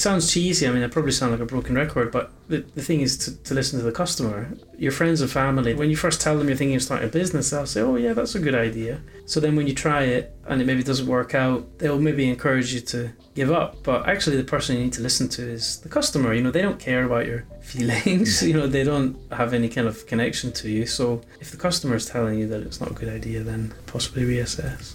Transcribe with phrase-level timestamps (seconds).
[0.00, 0.66] sounds cheesy.
[0.66, 3.36] I mean, I probably sound like a broken record, but the, the thing is to,
[3.44, 4.52] to listen to the customer.
[4.78, 7.50] Your friends and family, when you first tell them you're thinking of starting a business,
[7.50, 9.00] they'll say, oh, yeah, that's a good idea.
[9.26, 12.72] So then when you try it and it maybe doesn't work out, they'll maybe encourage
[12.72, 13.82] you to give up.
[13.82, 16.32] But actually, the person you need to listen to is the customer.
[16.34, 19.86] You know, they don't care about your feelings, you know, they don't have any kind
[19.86, 20.86] of connection to you.
[20.86, 24.24] So if the customer is telling you that it's not a good idea, then possibly
[24.24, 24.94] reassess.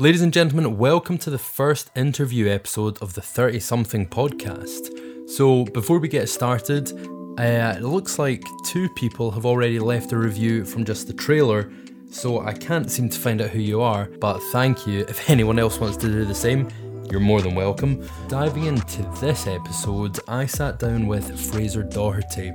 [0.00, 5.28] Ladies and gentlemen, welcome to the first interview episode of the 30 something podcast.
[5.28, 6.90] So, before we get started,
[7.38, 11.70] uh, it looks like two people have already left a review from just the trailer,
[12.10, 15.00] so I can't seem to find out who you are, but thank you.
[15.00, 16.70] If anyone else wants to do the same,
[17.10, 18.08] you're more than welcome.
[18.28, 22.52] Diving into this episode, I sat down with Fraser Doherty.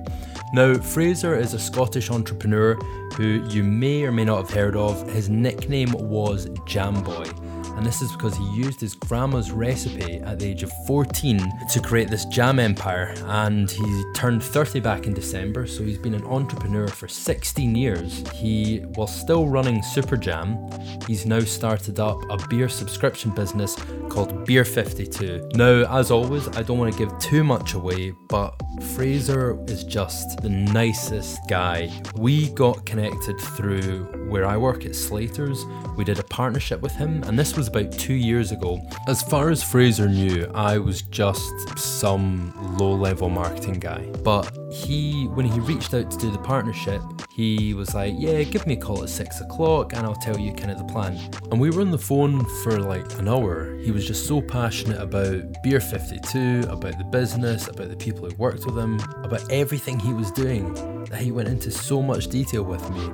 [0.54, 2.76] Now, Fraser is a Scottish entrepreneur
[3.16, 5.10] who you may or may not have heard of.
[5.12, 10.48] His nickname was Jamboy and this is because he used his grandma's recipe at the
[10.48, 11.40] age of 14
[11.72, 13.14] to create this jam empire.
[13.26, 18.24] And he turned 30 back in December, so he's been an entrepreneur for 16 years.
[18.32, 20.70] He, while still running Super Jam,
[21.08, 23.76] he's now started up a beer subscription business
[24.10, 25.50] called Beer 52.
[25.56, 28.56] Now, as always, I don't want to give too much away, but
[28.96, 31.92] Fraser is just the nicest guy.
[32.16, 35.66] We got connected through where I work at Slater's.
[35.98, 38.80] We did a partnership with him, and this was about two years ago.
[39.08, 44.06] As far as Fraser knew, I was just some low level marketing guy.
[44.24, 47.02] But he, when he reached out to do the partnership,
[47.36, 50.54] he was like, Yeah, give me a call at six o'clock and I'll tell you
[50.54, 51.20] kind of the plan.
[51.52, 53.76] And we were on the phone for like an hour.
[53.78, 58.36] He was just so passionate about Beer 52, about the business, about the people who
[58.36, 60.74] worked with him, about everything he was doing,
[61.06, 63.10] that he went into so much detail with me.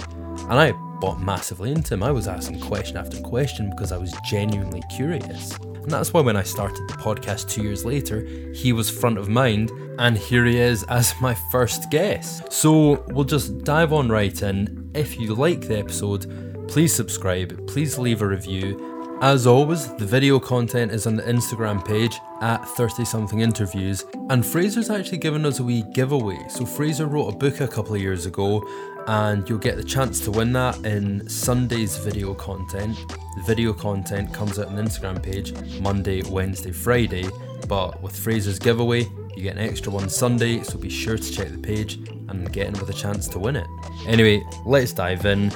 [0.51, 2.03] And I bought massively into him.
[2.03, 5.55] I was asking question after question because I was genuinely curious.
[5.57, 9.29] And that's why when I started the podcast two years later, he was front of
[9.29, 12.51] mind, and here he is as my first guest.
[12.51, 14.91] So we'll just dive on right in.
[14.93, 18.91] If you like the episode, please subscribe, please leave a review.
[19.21, 24.43] As always, the video content is on the Instagram page at 30 something interviews, and
[24.43, 26.39] Fraser's actually given us a wee giveaway.
[26.49, 28.67] So, Fraser wrote a book a couple of years ago,
[29.07, 32.97] and you'll get the chance to win that in Sunday's video content.
[33.35, 37.25] The video content comes out on the Instagram page Monday, Wednesday, Friday,
[37.67, 41.49] but with Fraser's giveaway, you get an extra one Sunday, so be sure to check
[41.49, 41.95] the page
[42.27, 43.67] and get in with a chance to win it.
[44.05, 45.51] Anyway, let's dive in,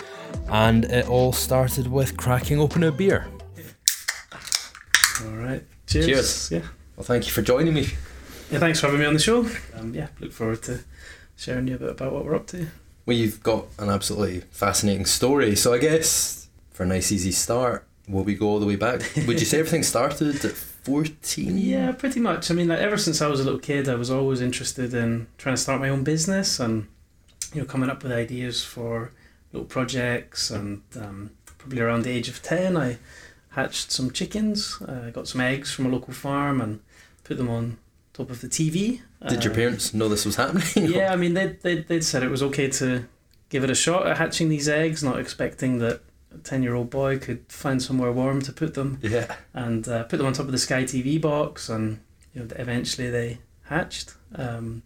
[0.50, 3.28] and it all started with cracking open a beer.
[5.24, 5.64] All right.
[5.88, 6.06] Cheers.
[6.06, 6.52] Cheers.
[6.52, 6.70] Yeah.
[6.96, 7.88] Well, thank you for joining me.
[8.52, 9.48] Yeah, thanks for having me on the show.
[9.76, 10.84] Um, yeah, look forward to
[11.36, 12.68] sharing you a bit about what we're up to.
[13.06, 15.56] Well, you've got an absolutely fascinating story.
[15.56, 19.02] So I guess for a nice easy start, will we go all the way back?
[19.28, 21.58] Would you say everything started at fourteen?
[21.58, 22.50] Yeah, pretty much.
[22.50, 25.28] I mean, like ever since I was a little kid, I was always interested in
[25.38, 26.88] trying to start my own business and
[27.54, 29.12] you know coming up with ideas for
[29.54, 30.50] little projects.
[30.50, 32.98] And um, probably around the age of ten, I
[33.50, 34.82] hatched some chickens.
[34.88, 36.82] I uh, got some eggs from a local farm and
[37.24, 37.78] put them on
[38.16, 39.02] top of the TV.
[39.28, 40.92] Did your uh, parents know this was happening?
[40.92, 43.06] yeah, I mean, they they they'd said it was okay to
[43.50, 46.02] give it a shot at hatching these eggs, not expecting that
[46.34, 49.00] a 10 year old boy could find somewhere warm to put them.
[49.02, 49.36] Yeah.
[49.54, 52.00] And uh, put them on top of the Sky TV box, and
[52.34, 54.14] you know, eventually they hatched.
[54.34, 54.84] Um,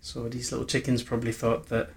[0.00, 1.90] so these little chickens probably thought that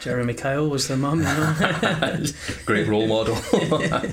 [0.00, 1.20] Jeremy Kyle was their mum.
[1.20, 2.24] You know?
[2.66, 3.36] Great role model.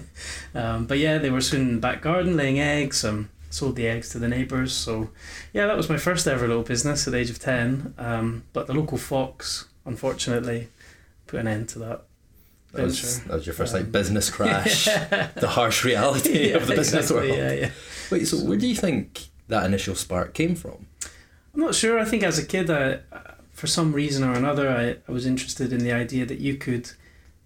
[0.55, 3.03] um, but yeah, they were soon in the back garden laying eggs.
[3.03, 4.73] Um, sold the eggs to the neighbours.
[4.73, 5.09] So,
[5.53, 7.93] yeah, that was my first ever little business at the age of 10.
[7.97, 10.69] Um, but the local fox, unfortunately,
[11.27, 12.01] put an end to that.
[12.73, 15.29] That was, that was your first like um, business crash, yeah.
[15.35, 17.39] the harsh reality yeah, of the business exactly, world.
[17.39, 17.71] Yeah, yeah.
[18.09, 20.87] Wait, so where do you think that initial spark came from?
[21.53, 21.99] I'm not sure.
[21.99, 23.01] I think as a kid, I,
[23.51, 26.89] for some reason or another, I, I was interested in the idea that you could,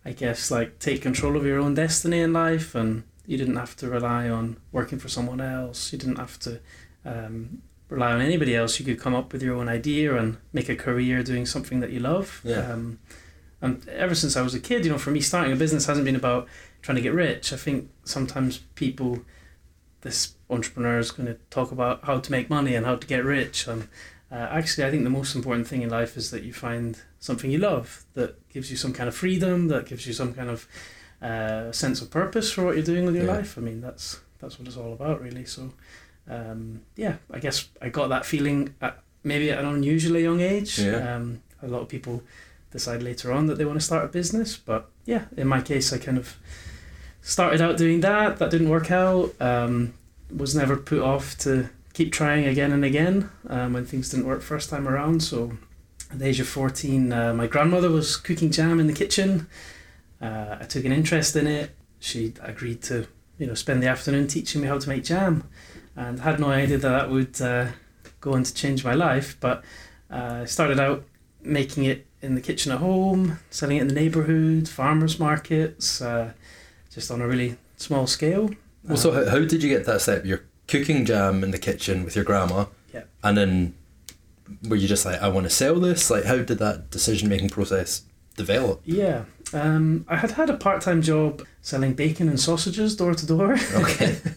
[0.05, 3.75] I guess, like take control of your own destiny in life and you didn't have
[3.75, 5.91] to rely on working for someone else.
[5.91, 6.59] You didn't have to
[7.05, 8.79] um, rely on anybody else.
[8.79, 11.91] You could come up with your own idea and make a career doing something that
[11.91, 12.41] you love.
[12.43, 12.71] Yeah.
[12.71, 12.99] Um,
[13.61, 16.05] and ever since I was a kid, you know, for me, starting a business hasn't
[16.05, 16.47] been about
[16.81, 17.51] trying to get rich.
[17.51, 19.19] I think sometimes people,
[20.01, 23.25] this entrepreneur is going to talk about how to make money and how to get
[23.25, 23.67] rich.
[23.67, 23.89] And
[24.31, 27.51] uh, actually, I think the most important thing in life is that you find something
[27.51, 30.67] you love that gives you some kind of freedom, that gives you some kind of
[31.21, 33.33] uh, sense of purpose for what you're doing with your yeah.
[33.33, 33.57] life.
[33.57, 35.45] I mean, that's that's what it's all about, really.
[35.45, 35.73] So,
[36.29, 40.79] um, yeah, I guess I got that feeling at maybe at an unusually young age.
[40.79, 41.15] Yeah.
[41.15, 42.23] Um, a lot of people
[42.71, 45.91] decide later on that they want to start a business, but yeah, in my case,
[45.91, 46.37] I kind of
[47.21, 48.37] started out doing that.
[48.37, 49.33] That didn't work out.
[49.41, 49.93] Um,
[50.35, 54.41] was never put off to keep trying again and again um, when things didn't work
[54.41, 55.23] first time around.
[55.23, 55.57] So
[56.11, 59.47] at the age of 14, uh, my grandmother was cooking jam in the kitchen.
[60.21, 61.71] Uh, I took an interest in it.
[61.99, 65.43] She agreed to, you know, spend the afternoon teaching me how to make jam,
[65.95, 67.67] and had no idea that that would uh,
[68.21, 69.37] go on to change my life.
[69.39, 69.63] But
[70.11, 71.03] uh, I started out
[71.41, 76.33] making it in the kitchen at home, selling it in the neighborhood, farmers markets, uh,
[76.91, 78.49] just on a really small scale.
[78.83, 80.25] Well, so how, how did you get that step?
[80.25, 83.03] You're cooking jam in the kitchen with your grandma, Yeah.
[83.23, 83.75] and then
[84.67, 86.09] were you just like, I want to sell this?
[86.09, 88.01] Like, how did that decision making process
[88.37, 88.81] develop?
[88.85, 89.25] Yeah.
[89.53, 93.57] Um, I had had a part time job selling bacon and sausages door to door.
[93.75, 94.17] Okay.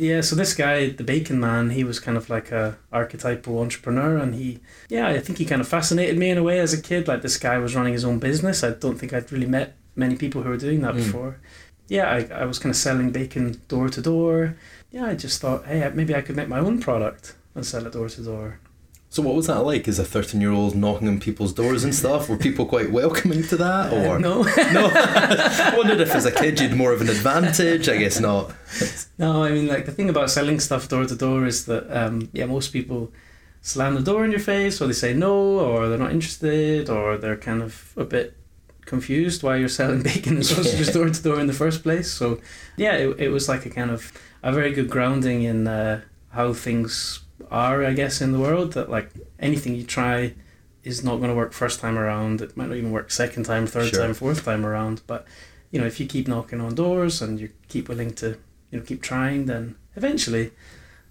[0.00, 4.16] Yeah, so this guy, the bacon man, he was kind of like a archetypal entrepreneur,
[4.16, 6.80] and he, yeah, I think he kind of fascinated me in a way as a
[6.80, 7.08] kid.
[7.08, 8.62] Like this guy was running his own business.
[8.62, 10.98] I don't think I'd really met many people who were doing that Mm.
[10.98, 11.40] before.
[11.88, 14.56] Yeah, I, I was kind of selling bacon door to door.
[14.92, 17.92] Yeah, I just thought, hey, maybe I could make my own product and sell it
[17.94, 18.60] door to door.
[19.10, 21.94] So what was that like as a 13 year old knocking on people's doors and
[21.94, 22.28] stuff?
[22.28, 23.90] Were people quite welcoming to that?
[23.92, 24.90] Or Uh, no, no?
[24.94, 27.88] I wondered if as a kid you'd more of an advantage.
[27.88, 28.52] I guess not.
[29.18, 29.42] no.
[29.44, 32.44] I mean, like the thing about selling stuff door to door is that, um, yeah,
[32.44, 33.10] most people
[33.62, 37.16] slam the door in your face, or they say no, or they're not interested, or
[37.16, 38.34] they're kind of a bit
[38.84, 40.92] confused why you're selling bacon and sausages Yeah.
[40.94, 42.10] door to door in the first place.
[42.12, 42.40] So,
[42.76, 44.12] yeah, it, it was like a kind of
[44.42, 48.72] a very good grounding in uh, how things are, I guess, in the world.
[48.72, 50.34] That like anything you try
[50.84, 52.40] is not going to work first time around.
[52.40, 54.00] It might not even work second time, third Sure.
[54.00, 55.02] time, fourth time around.
[55.06, 55.26] But
[55.70, 58.38] you know, if you keep knocking on doors and you keep willing to,
[58.70, 60.50] you know, keep trying, then eventually,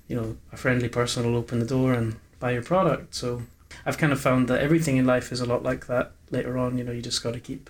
[0.07, 3.13] you know, a friendly person will open the door and buy your product.
[3.13, 3.43] So
[3.85, 6.11] I've kind of found that everything in life is a lot like that.
[6.31, 7.69] Later on, you know, you just got to keep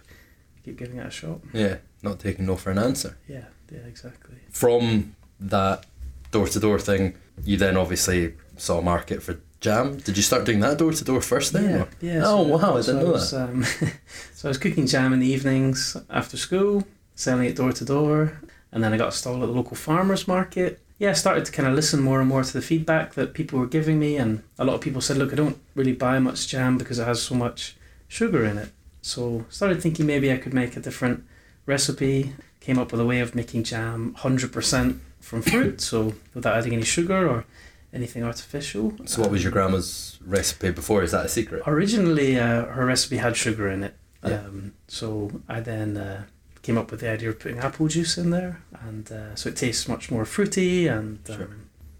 [0.64, 1.40] keep giving it a shot.
[1.54, 3.18] Yeah, not taking no for an answer.
[3.28, 4.36] Yeah, yeah, exactly.
[4.50, 5.86] From that
[6.31, 9.98] door to door thing, you then obviously saw a market for jam.
[9.98, 11.69] Did you start doing that door to door first then?
[11.69, 12.21] Yeah, or- yeah.
[12.25, 13.63] Oh, wow, I so didn't know was, Um,
[14.33, 18.39] so I was cooking jam in the evenings after school, selling it door to door,
[18.71, 20.80] and then I got a stall at the local farmers market.
[21.00, 23.59] Yeah, I started to kind of listen more and more to the feedback that people
[23.59, 26.48] were giving me, and a lot of people said, "Look, I don't really buy much
[26.48, 27.75] jam because it has so much
[28.07, 28.69] sugar in it."
[29.01, 31.24] So started thinking maybe I could make a different
[31.68, 32.33] recipe.
[32.62, 36.74] Came up with a way of making jam hundred percent from fruit, so without adding
[36.74, 37.45] any sugar or
[37.94, 38.94] anything artificial.
[39.06, 41.04] So what was your grandma's recipe before?
[41.04, 41.63] Is that a secret?
[41.66, 43.95] Originally, uh, her recipe had sugar in it.
[44.24, 44.39] Yeah.
[44.42, 46.24] Um, so I then uh,
[46.62, 49.56] came up with the idea of putting apple juice in there, and uh, so it
[49.56, 50.88] tastes much more fruity.
[50.88, 51.50] And um, Sure.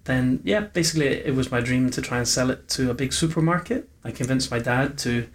[0.06, 3.14] then, yeah, basically, it was my dream to try and sell it to a big
[3.14, 3.88] supermarket.
[4.04, 5.28] I convinced my dad to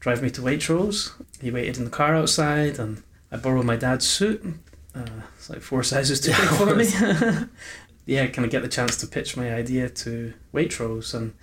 [0.00, 1.12] drive me to Waitrose.
[1.40, 4.44] He waited in the car outside, and I borrowed my dad's suit.
[4.94, 5.04] Uh,
[5.36, 6.86] it's like four sizes too big for me.
[8.06, 11.34] yeah, kind of get the chance to pitch my idea to Waitrose, and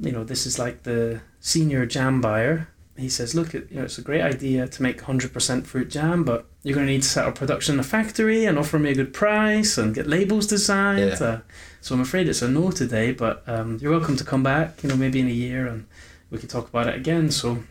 [0.00, 2.68] you know, this is like the senior jam buyer.
[2.96, 6.24] He says, "Look, you know, it's a great idea to make hundred percent fruit jam,
[6.24, 8.90] but you're going to need to set up production in a factory and offer me
[8.90, 11.26] a good price and get labels designed." Yeah.
[11.26, 11.40] Uh,
[11.80, 14.82] so I'm afraid it's a no today, but um, you're welcome to come back.
[14.82, 15.86] You know, maybe in a year, and
[16.30, 17.30] we could talk about it again.
[17.30, 17.62] So,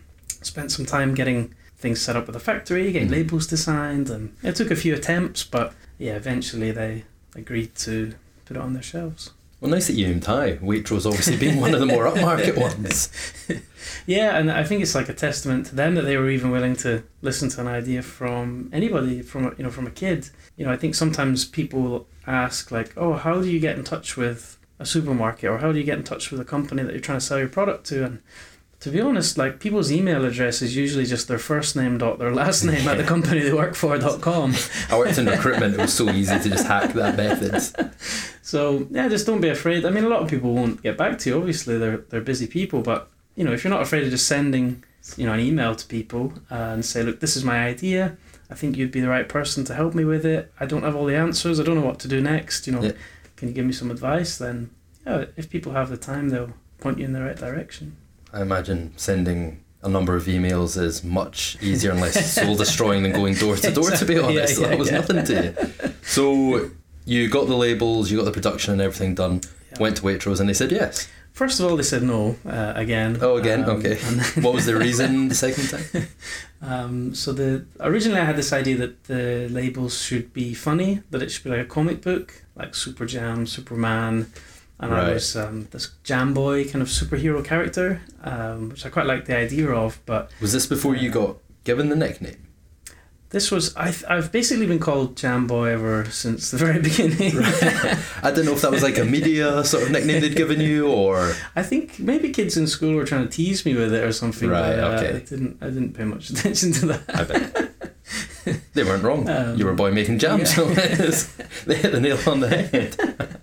[0.41, 3.11] spent some time getting things set up with the factory, getting Mhm.
[3.11, 7.03] labels designed, and it took a few attempts, but yeah, eventually they
[7.35, 8.13] agreed to
[8.45, 9.31] put it on their shelves.
[9.59, 10.57] Well, nice that you aimed high.
[10.57, 13.09] Waitrose obviously being one of the more upmarket ones.
[14.07, 16.75] Yeah, and I think it's like a testament to them that they were even willing
[16.77, 20.29] to listen to an idea from anybody, from a- you know, from a kid.
[20.57, 24.17] You know, I think sometimes people ask like, "Oh, how do you get in touch
[24.17, 26.99] with a supermarket, or how do you get in touch with a company that you're
[27.01, 28.19] trying to sell your product to?" And
[28.81, 32.33] to be honest, like people's email address is usually just their first name dot their
[32.33, 34.53] last name at the company they work for dot com.
[34.89, 35.75] I worked in recruitment.
[35.75, 37.91] It was so easy to just hack that method.
[38.41, 39.85] So yeah, just don't be afraid.
[39.85, 41.37] I mean, a lot of people won't get back to you.
[41.37, 44.83] Obviously, they're they're busy people, but you know, if you're not afraid of just sending,
[45.15, 48.17] you know, an email to people and say, look, this is my idea.
[48.49, 50.51] I think you'd be the right person to help me with it.
[50.59, 51.59] I don't have all the answers.
[51.59, 52.67] I don't know what to do next.
[52.67, 52.91] You know, Yeah.
[53.37, 54.37] can you give me some advice?
[54.37, 54.71] Then,
[55.05, 57.95] yeah, if people have the time, they'll point you in the right direction.
[58.33, 63.11] I imagine sending a number of emails is much easier and less soul destroying than
[63.13, 63.89] going door to door.
[63.91, 64.97] To be Exactly, yeah, honest, yeah, that was yeah.
[64.97, 65.93] nothing to you.
[66.03, 66.69] So
[67.05, 69.41] you got the labels, you got the production and everything done.
[69.79, 71.07] Went to Waitrose and they said yes.
[71.33, 73.17] First of all, they said no uh, again.
[73.21, 73.63] Oh, again?
[73.63, 73.95] Um, Okay.
[74.41, 76.07] What was the reason the second time?
[76.61, 81.21] Um, so the originally I had this idea that the labels should be funny, that
[81.23, 84.27] it should be like a comic book, like Super Jam, Superman,
[84.81, 85.09] and Right.
[85.09, 89.27] I was um, this Jam Boy kind of superhero character, um, which I quite liked
[89.27, 89.99] the idea of.
[90.05, 92.47] But Was this before you got given the nickname?
[93.29, 93.93] This was I.
[94.09, 97.31] I've basically been called Jam Boy ever since the very beginning.
[98.21, 100.91] I don't know if that was like a media sort of nickname they'd given you,
[100.91, 104.11] or I think maybe kids in school were trying to tease me with it or
[104.11, 104.49] something.
[104.49, 105.15] Right, but, uh, okay.
[105.15, 105.57] I didn't.
[105.61, 107.03] I didn't pay much attention to that.
[107.15, 107.71] I bet
[108.73, 109.29] they weren't wrong.
[109.29, 110.45] Um, you were a boy making jam, yeah.
[110.45, 113.39] so they hit the nail on the head.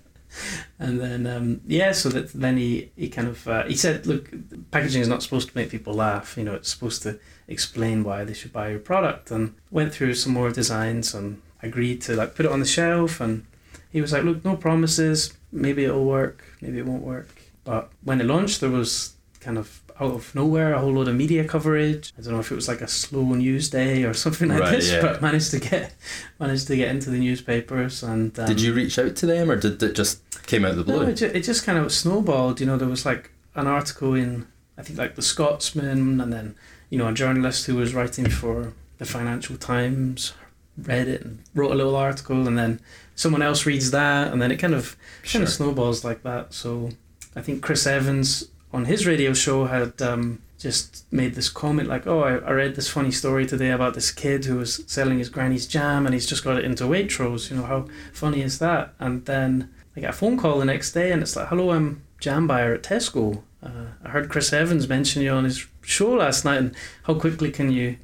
[0.81, 4.31] And then um, yeah, so that then he he kind of uh, he said, look,
[4.71, 6.37] packaging is not supposed to make people laugh.
[6.37, 7.19] You know, it's supposed to
[7.49, 9.29] explain why they should buy your product.
[9.29, 13.19] And went through some more designs and agreed to like put it on the shelf.
[13.19, 13.45] And
[13.91, 15.33] he was like, look, no promises.
[15.51, 16.43] Maybe it'll work.
[16.61, 17.27] Maybe it won't work.
[17.65, 21.15] But when it launched, there was kind of out of nowhere a whole load of
[21.15, 22.13] media coverage.
[22.17, 24.71] I don't know if it was like a slow news day or something like Right,
[24.71, 25.01] this, yeah.
[25.01, 25.93] but managed to get
[26.39, 28.01] managed to get into the newspapers.
[28.01, 30.85] And um, did you reach out to them, or did it just came out of
[30.85, 31.09] the no, blue?
[31.09, 32.59] it, ju- it just kind of snowballed.
[32.59, 36.55] You know, there was like an article in, I think, like the Scotsman, and then,
[36.89, 40.33] you know, a journalist who was writing for the Financial Times
[40.77, 42.79] read it and wrote a little article, and then
[43.15, 44.95] someone else reads that, and then it kind of
[45.31, 46.53] kind of snowballs like that.
[46.53, 46.89] So
[47.35, 52.07] I think Chris Evans on his radio show had um, just made this comment like,
[52.07, 55.29] "Oh, I, I read this funny story today about this kid who was selling his
[55.29, 57.49] granny's jam, and he's just got it into Waitrose.
[57.49, 60.93] You know how funny is that?" And then I get a phone call the next
[60.93, 63.43] day, and it's like, "Hello, I'm jam buyer at Tesco.
[63.61, 67.51] Uh, I heard Chris Evans mention you on his show last night, and how quickly
[67.51, 67.97] can you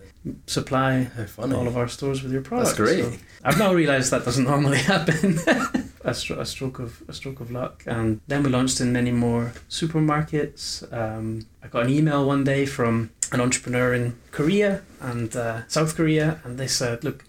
[0.45, 3.05] supply all of our stores with your products?" That's great.
[3.05, 3.13] So
[3.45, 5.39] I've now realised that doesn't normally happen.
[6.03, 9.11] a, stro- a stroke of a stroke of luck, and then we launched in many
[9.11, 10.83] more supermarkets.
[10.91, 15.95] Um, I got an email one day from an entrepreneur in Korea and uh, South
[15.95, 17.23] Korea, and they said, "Look,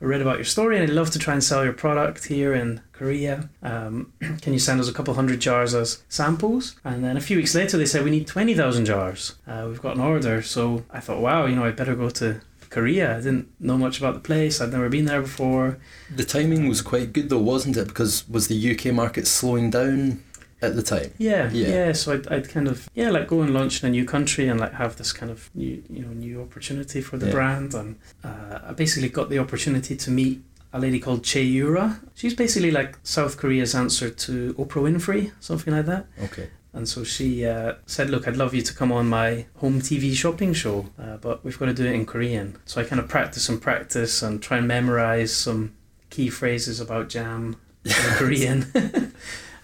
[0.00, 2.54] I read about your story, and I'd love to try and sell your product here
[2.54, 3.50] in Korea.
[3.62, 7.36] Um, can you send us a couple hundred jars as samples?" And then a few
[7.36, 9.34] weeks later, they said, "We need twenty thousand jars.
[9.46, 12.40] Uh, we've got an order." So I thought, "Wow, you know, I better go to."
[12.70, 13.16] Korea.
[13.16, 14.60] I didn't know much about the place.
[14.60, 15.78] I'd never been there before.
[16.14, 17.88] The timing was quite good though, wasn't it?
[17.88, 20.22] Because was the UK market slowing down
[20.62, 21.12] at the time?
[21.18, 21.68] Yeah, Yeah.
[21.68, 21.92] yeah.
[21.92, 24.60] So I'd, I'd kind of yeah, like go and launch in a new country and
[24.60, 27.32] like have this kind of new you know new opportunity for the Yeah.
[27.32, 32.00] brand, and uh, I basically got the opportunity to meet a lady called Che Yura.
[32.14, 36.06] She's basically like South Korea's answer to Oprah Winfrey, something like that.
[36.24, 36.48] Okay.
[36.72, 40.14] And so she uh, said, "Look, I'd love you to come on my home TV
[40.14, 43.08] shopping show, uh, but we've got to do it in Korean." So I kind of
[43.08, 45.72] practice and practice and try and memorize some
[46.10, 47.90] key phrases about jam in
[48.20, 48.70] Korean.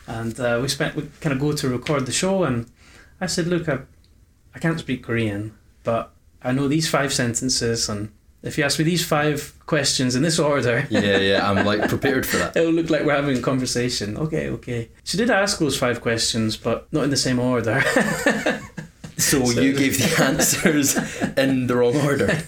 [0.07, 2.67] and uh, we spent we kind of go to record the show, and
[3.21, 3.79] I said, "Look, I,
[4.55, 5.53] I can't speak Korean,
[5.85, 8.11] but I know these five sentences, and
[8.43, 11.49] if you ask me these five questions in this order." Yeah, yeah.
[11.51, 12.57] I'm like prepared for that.
[12.59, 14.17] It'll look like we're having a conversation.
[14.17, 14.89] Okay, okay.
[15.05, 17.83] She did ask those five questions, but not in the same order.
[19.17, 20.97] So, So- you gave the answers
[21.37, 22.39] in the wrong order.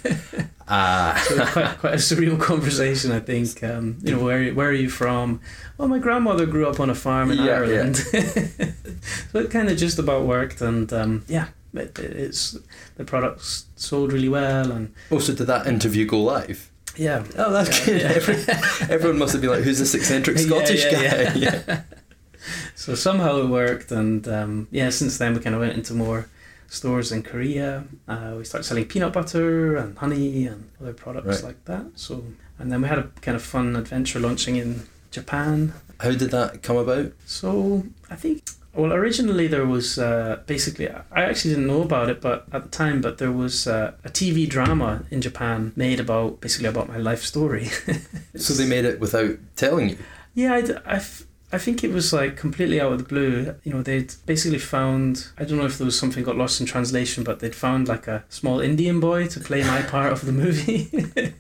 [0.69, 1.23] Ah.
[1.27, 3.63] So quite, quite a surreal conversation, I think.
[3.65, 5.41] Um, you know, where where are you from?
[5.79, 7.97] Well, my grandmother grew up on a farm in Yeah, Ireland.
[9.33, 12.57] so it kind of just about worked, and um, yeah, it, it's
[12.97, 16.71] the products sold really well, and oh, so did that interview go live?
[16.97, 17.25] yeah.
[17.37, 18.01] Oh, that's Yeah, good.
[18.03, 18.09] yeah.
[18.17, 21.83] Every- everyone must have been like, "Who's this eccentric Scottish yeah, guy?" yeah.
[22.75, 26.29] So somehow it worked, and um, yeah, since then we kind of went into more
[26.69, 27.85] stores in Korea.
[28.07, 31.45] Uh, we started selling peanut butter and honey and other products Right.
[31.45, 31.87] like that.
[31.97, 32.23] So,
[32.59, 35.73] and then we had a kind of fun adventure launching in Japan.
[36.01, 37.13] How did that come about?
[37.27, 38.43] So I think.
[38.75, 42.69] Well, originally there was uh, basically I actually didn't know about it, but at the
[42.69, 46.99] time, but there was uh, a TV drama in Japan made about basically about my
[46.99, 47.71] life story.
[48.37, 49.99] So they made it without telling you.
[50.35, 51.01] Yeah, I, I
[51.51, 53.55] I think it was like completely out of the blue.
[53.65, 56.67] You know, they'd basically found, I don't know if there was something got lost in
[56.67, 60.33] translation, but they'd found like a small Indian boy to play my part of the
[60.33, 60.91] movie.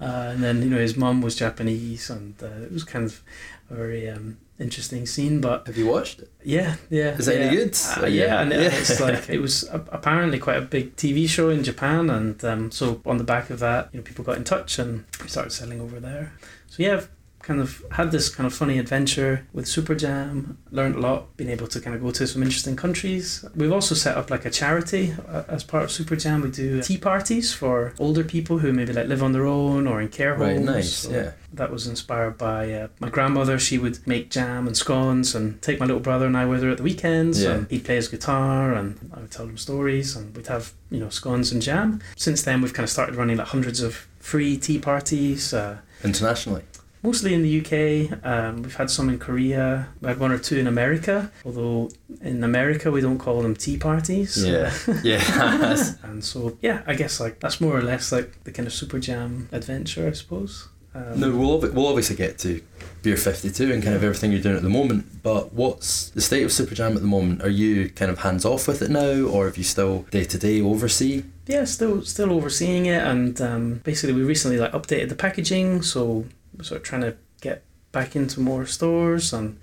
[0.00, 3.22] uh, and then, you know, his mom was Japanese, and uh, it was kind of
[3.70, 5.40] a very um, interesting scene.
[5.40, 6.30] But Have you watched it?
[6.42, 7.16] yeah, yeah.
[7.16, 7.40] Is that yeah.
[7.42, 7.76] any good?
[7.96, 8.58] Uh, yeah, and Yeah.
[8.72, 12.70] it's like it was a- apparently quite a big TV show in Japan, and um,
[12.72, 15.80] so on the back of that, you know, people got in touch and started selling
[15.80, 16.32] over there.
[16.68, 17.02] So yeah,
[17.48, 20.58] kind of had this kind of funny adventure with Super Jam.
[20.70, 23.42] Learned a lot, been able to kind of go to some interesting countries.
[23.56, 26.42] We've also set up like a charity uh, as part of Super Jam.
[26.42, 29.96] We do tea parties for older people who maybe like live on their own or
[30.02, 30.58] in care homes.
[30.66, 30.92] Right, nice.
[30.94, 31.30] So Yeah.
[31.54, 33.58] that was inspired by uh, my grandmother.
[33.58, 36.70] She would make jam and scones and take my little brother and I with her
[36.70, 37.42] at the weekends.
[37.42, 37.52] Yeah.
[37.54, 41.00] And he'd play his guitar and I would tell him stories and we'd have, you
[41.00, 42.02] know, scones and jam.
[42.16, 45.54] Since then, we've kind of started running like hundreds of free tea parties.
[45.54, 46.62] Uh, Internationally.
[47.02, 48.24] Mostly in the UK.
[48.24, 49.88] Um, we've had some in Korea.
[50.00, 51.90] We had one or two in America, although
[52.20, 54.44] in America we don't call them tea parties.
[54.44, 55.94] Yeah, yeah.
[56.02, 58.98] and so yeah, I guess like that's more or less like the kind of super
[58.98, 60.68] jam adventure, I suppose.
[60.94, 62.62] Um, no, we'll ob- we'll obviously get to
[63.02, 65.22] Beer Fifty Two and kind of everything you're doing at the moment.
[65.22, 67.42] But what's the state of Super Jam at the moment?
[67.42, 70.38] Are you kind of hands off with it now, or have you still day to
[70.38, 71.24] day oversee?
[71.48, 76.26] yeah, still still overseeing it, and um, basically we recently like updated the packaging, so
[76.62, 77.62] sort of trying to get
[77.92, 79.58] back into more stores and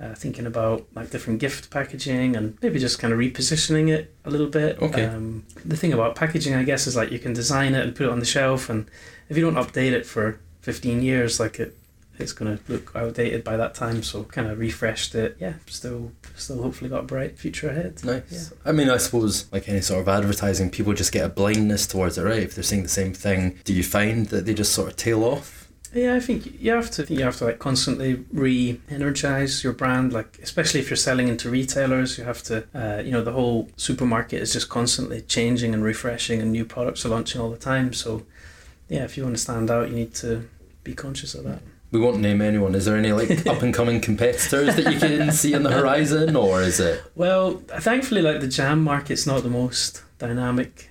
[0.00, 4.30] uh, thinking about like different gift packaging and maybe just kind of repositioning it a
[4.30, 4.80] little bit.
[4.80, 5.04] Okay.
[5.04, 8.06] Um, the thing about packaging, I guess, is like you can design it and put
[8.06, 8.90] it on the shelf, and
[9.28, 11.76] if you don't update it for fifteen years, like it.
[12.18, 15.36] It's gonna look outdated by that time, so kind of refreshed it.
[15.38, 18.02] Yeah, still, still hopefully got a bright future ahead.
[18.02, 18.22] Nice.
[18.30, 18.58] Yeah.
[18.64, 22.16] I mean, I suppose like any sort of advertising, people just get a blindness towards
[22.16, 22.42] it, right?
[22.42, 25.24] If they're seeing the same thing, do you find that they just sort of tail
[25.24, 25.65] off?
[25.96, 27.12] Yeah, I think you have to.
[27.12, 30.12] You have to like constantly re-energize your brand.
[30.12, 32.64] Like especially if you're selling into retailers, you have to.
[32.74, 37.06] Uh, you know, the whole supermarket is just constantly changing and refreshing, and new products
[37.06, 37.94] are launching all the time.
[37.94, 38.26] So,
[38.90, 40.46] yeah, if you want to stand out, you need to
[40.84, 41.60] be conscious of that.
[41.92, 42.74] We won't name anyone.
[42.74, 46.36] Is there any like up and coming competitors that you can see on the horizon,
[46.36, 47.02] or is it?
[47.14, 50.90] Well, thankfully, like the jam market's not the most dynamic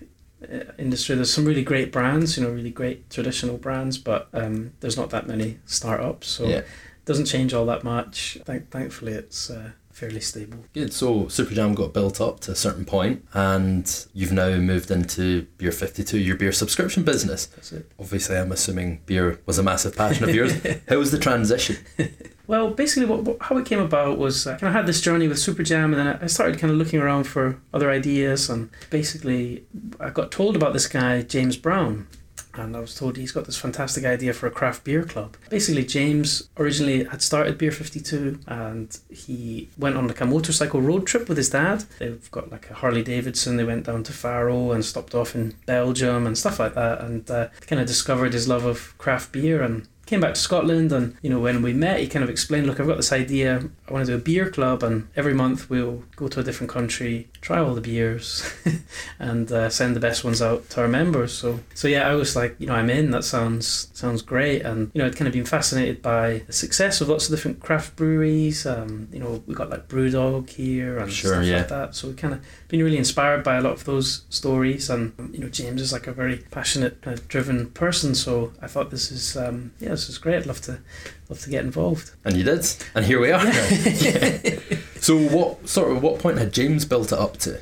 [0.78, 1.16] industry.
[1.16, 5.10] There's some really great brands, you know, really great traditional brands, but um, there's not
[5.12, 6.58] that many startups, so Yeah.
[6.58, 6.68] it
[7.06, 8.38] doesn't change all that much.
[8.46, 10.60] Thank- thankfully, it's uh, fairly stable.
[10.74, 10.92] Good.
[10.94, 15.72] So Superjam got built up to a certain point, and you've now moved into Beer
[15.72, 17.46] Fifty Two, your beer subscription business.
[17.48, 17.92] That's it.
[18.00, 20.54] Obviously, I'm assuming beer was a massive passion of yours.
[20.90, 21.78] How was the transition?
[22.48, 25.28] Well, basically, what, what how it came about was uh, kind of had this journey
[25.28, 28.70] with Super Jam, and then I- started kind of looking around for other ideas, and
[28.90, 29.64] basically,
[30.00, 32.08] I got told about this guy James Brown,
[32.54, 35.36] and I was told he's got this fantastic idea for a craft beer club.
[35.50, 40.82] Basically, James originally had started Beer Fifty Two, and he went on like a motorcycle
[40.82, 41.84] road trip with his dad.
[42.00, 43.58] They've got like a Harley Davidson.
[43.58, 47.30] They went down to Faro and stopped off in Belgium and stuff like that, and
[47.30, 51.18] uh, kind of discovered his love of craft beer and came back to Scotland and
[51.22, 53.70] you know when we met he kind of explained look I've got this idea.
[53.88, 56.72] I want to do a beer club and every month we'll go to a different
[56.72, 58.52] country try all the beers
[59.20, 61.31] and uh, send the best ones out to our members.
[61.31, 64.64] So so yeah I was like you know I'm in that sounds sounds great.
[64.64, 67.60] And you know I'd kind of been fascinated by the success of lots of different
[67.60, 68.66] craft breweries.
[68.66, 71.58] Um, you know we got like Brewdog here and Sure, stuff yeah.
[71.58, 71.96] like that.
[71.96, 74.90] So we kind of been really inspired by a lot of those stories.
[74.90, 78.16] And you know James is like a very passionate kind of driven person.
[78.16, 80.38] So I thought this is um, yeah this is great.
[80.38, 80.79] I'd love to
[81.29, 82.10] love to get involved.
[82.25, 83.46] And you did, and here we are.
[83.46, 84.60] Yeah.
[85.00, 87.60] So, what sort of what point had James built it up to?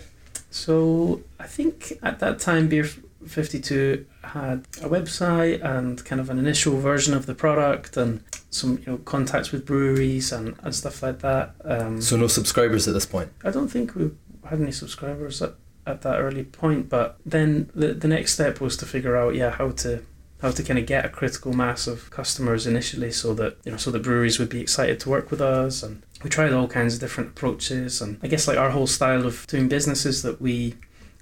[0.52, 2.86] so I think at that time Beer
[3.26, 8.78] 52 had a website and kind of an initial version of the product and some
[8.78, 12.94] you know contacts with breweries and, and stuff like that um, So, no subscribers at
[12.94, 13.32] this point.
[13.44, 14.12] I don't think we
[14.46, 15.54] had any subscribers at,
[15.88, 19.50] at that early point, but then the the next step was to figure out yeah
[19.50, 20.04] how to
[20.42, 23.78] how to kind of get a critical mass of customers initially so that you know
[23.78, 26.96] so that breweries would be excited to work with us and we tried all kinds
[26.96, 30.42] of different approaches and I guess like our whole style of doing business is that
[30.42, 30.76] we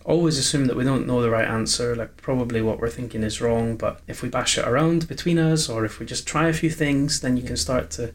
[0.03, 3.39] always assume that we don't know the right answer like probably what we're thinking is
[3.39, 6.53] wrong but if we bash it around between us or if we just try a
[6.53, 8.13] few things then you can start to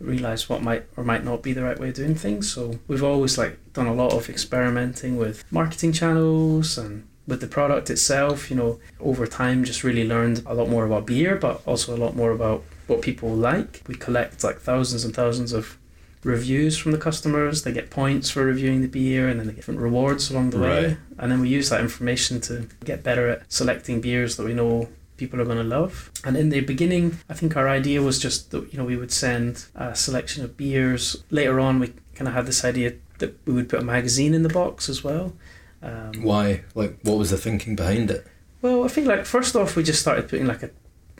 [0.00, 2.52] realize what might or might not be the right way of doing things.
[2.52, 7.46] So we've always like done a lot of experimenting with marketing channels and with the
[7.46, 8.78] product itself you know.
[9.00, 12.32] Over time just really learned a lot more about beer but also a lot more
[12.32, 13.82] about what people like.
[13.86, 15.77] We collect like thousands and thousands of
[16.24, 19.56] reviews from the customers they get points for reviewing the beer and then they get
[19.56, 23.52] different rewards along the way and then we use that information to get better at
[23.52, 26.10] selecting beers that we know people are going to love.
[26.24, 29.12] And in the beginning, I think our idea was just that you know we would
[29.12, 31.22] send a selection of beers.
[31.30, 34.44] Later on, we kind of had this idea that we would put a magazine in
[34.44, 35.34] the box as well.
[35.82, 36.62] Um, Why?
[36.74, 38.26] Like, what was the thinking behind it?
[38.62, 40.70] well, I think like first off, we just started putting like a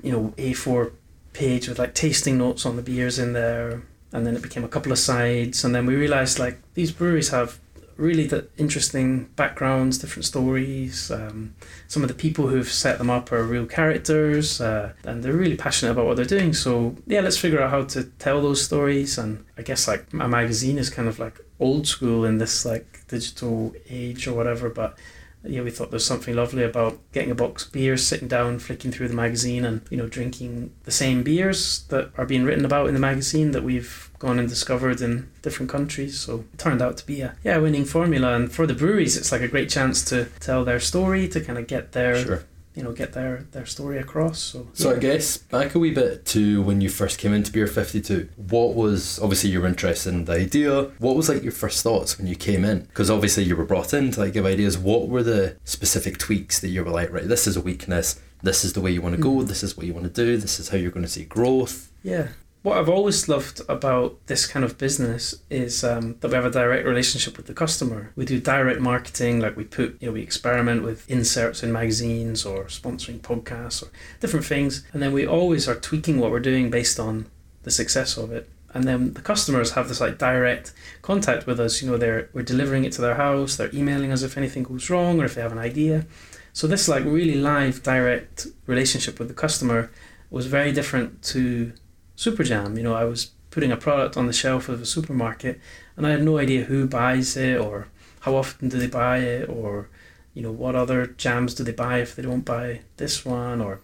[0.02, 0.92] you know A4
[1.32, 3.82] page with like tasting notes on the beers in there,
[4.12, 7.30] and then it became a couple of sides, and then we realized like these breweries
[7.30, 7.58] have
[7.98, 11.10] really the interesting backgrounds, different stories.
[11.10, 11.54] Um,
[11.88, 15.56] some of the people who've set them up are real characters, uh, and they're really
[15.56, 16.54] passionate about what they're doing.
[16.54, 19.18] So yeah, let's figure out how to tell those stories.
[19.18, 23.06] And I guess like a magazine is kind of like old school in this like
[23.08, 24.96] digital age or whatever, but
[25.44, 28.90] yeah, we thought there's something lovely about getting a box of beers, sitting down, flicking
[28.90, 32.88] through the magazine, and you know drinking the same beers that are being written about
[32.88, 36.18] in the magazine that we've gone and discovered in different countries.
[36.18, 39.32] So it turned out to be a yeah winning formula, and for the breweries, it's
[39.32, 42.44] like a great chance to tell their story, to kind of get their Sure.
[42.78, 44.38] You know get their their story across.
[44.38, 47.66] So So I guess back a wee bit to when you first came into Beer
[47.66, 48.28] Fifty Two.
[48.36, 50.84] What was obviously your interest in the idea.
[50.98, 52.82] What was like your first thoughts when you came in?
[52.82, 54.78] Because obviously you were brought in to like give ideas.
[54.78, 57.26] What were the specific tweaks that you were like, right?
[57.26, 58.20] This is a weakness.
[58.42, 59.30] This is the way you want to go.
[59.30, 59.48] Mm.
[59.48, 60.36] This is what you want to do.
[60.36, 61.90] This is how you're going to see growth.
[62.04, 62.28] Yeah.
[62.62, 66.50] What I've always loved about this kind of business is um, that we have a
[66.50, 68.12] direct relationship with the customer.
[68.16, 72.44] We do direct marketing, like we put, you know, we experiment with inserts in magazines
[72.44, 76.68] or sponsoring podcasts or different things, and then we always are tweaking what we're doing
[76.68, 77.26] based on
[77.62, 78.50] the success of it.
[78.74, 81.80] And then the customers have this like direct contact with us.
[81.80, 83.56] You know, they're we're delivering it to their house.
[83.56, 86.06] They're emailing us if anything goes wrong or if they have an idea.
[86.52, 89.90] So this like really live, direct relationship with the customer
[90.28, 91.72] was very different to
[92.18, 92.76] Superjam.
[92.76, 95.60] You know, I was putting a product on the shelf of a supermarket,
[95.96, 97.86] and I had no idea who buys it or
[98.20, 99.88] how often do they buy it or
[100.34, 103.80] you know what other jams do they buy if they don't buy this one or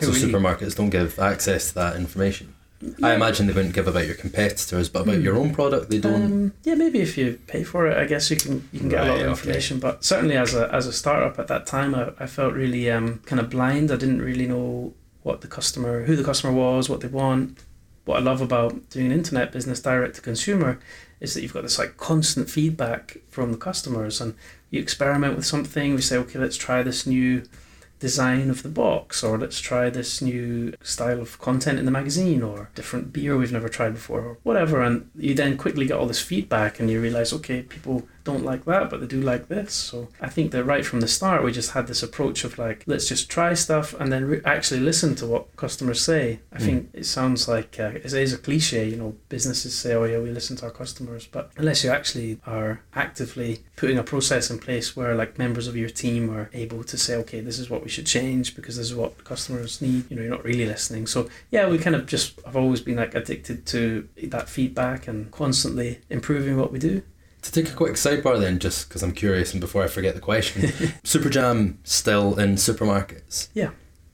[0.00, 2.54] So Really- supermarkets don't give access to that information.
[3.02, 5.22] I imagine they wouldn't give about your competitors, but about Hmm.
[5.28, 6.22] your own product, they don't.
[6.24, 9.00] Um, yeah, maybe if you pay for it, I guess you can you can get
[9.00, 9.38] a lot Right, of okay.
[9.40, 9.80] information.
[9.80, 13.20] But certainly as a as a startup at that time, I, I felt really um,
[13.26, 13.90] kind of blind.
[13.90, 14.94] I didn't really know
[15.28, 17.58] what the customer, who the customer was, what they want.
[18.06, 20.80] What I love about doing an internet business direct to consumer
[21.20, 24.34] is that you've got this like constant feedback from the customers, and
[24.70, 25.94] you experiment with something.
[25.94, 27.42] We say, okay, let's try this new
[27.98, 32.42] design of the box or let's try this new style of content in the magazine
[32.42, 36.06] or different beer we've never tried before or whatever and you then quickly get all
[36.06, 39.70] this feedback and you realize okay people don't like that but they do like this.
[39.90, 39.96] So
[40.28, 43.06] i think that right from the start we just had this approach of like let's
[43.12, 46.24] just try stuff and then re- actually listen to what customers say.
[46.56, 46.64] I Mm.
[46.66, 50.20] think it sounds like uh, it is a cliche you know businesses say oh yeah
[50.26, 51.22] we listen to our customers.
[51.36, 52.72] But unless you actually are
[53.04, 56.96] actively putting a process in place where like members of your team are able to
[57.04, 60.14] say okay this is what we should change because this is what customers need you
[60.16, 61.04] know you're not really listening.
[61.14, 61.18] So
[61.54, 63.80] yeah we kind of just i've always been like addicted to
[64.34, 66.94] that feedback and constantly improving what we do
[67.50, 70.20] To take a quick sidebar then, just because I'm curious and before I forget the
[70.20, 70.62] question,
[71.02, 73.48] Superjam still in supermarkets?
[73.54, 73.70] Yeah.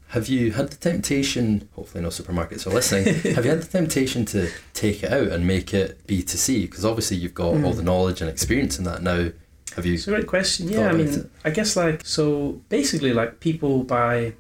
[0.09, 4.25] Have you had the temptation, hopefully no supermarkets are listening, have you had the temptation
[4.27, 6.63] to take it out and make it B2C?
[6.63, 7.77] Because obviously you've got all Mm.
[7.77, 9.31] the knowledge and experience in that now.
[9.75, 9.95] Have you?
[9.95, 10.69] It's a great question.
[10.69, 11.31] Yeah, I mean, it?
[11.45, 14.35] I guess like so basically like people buy.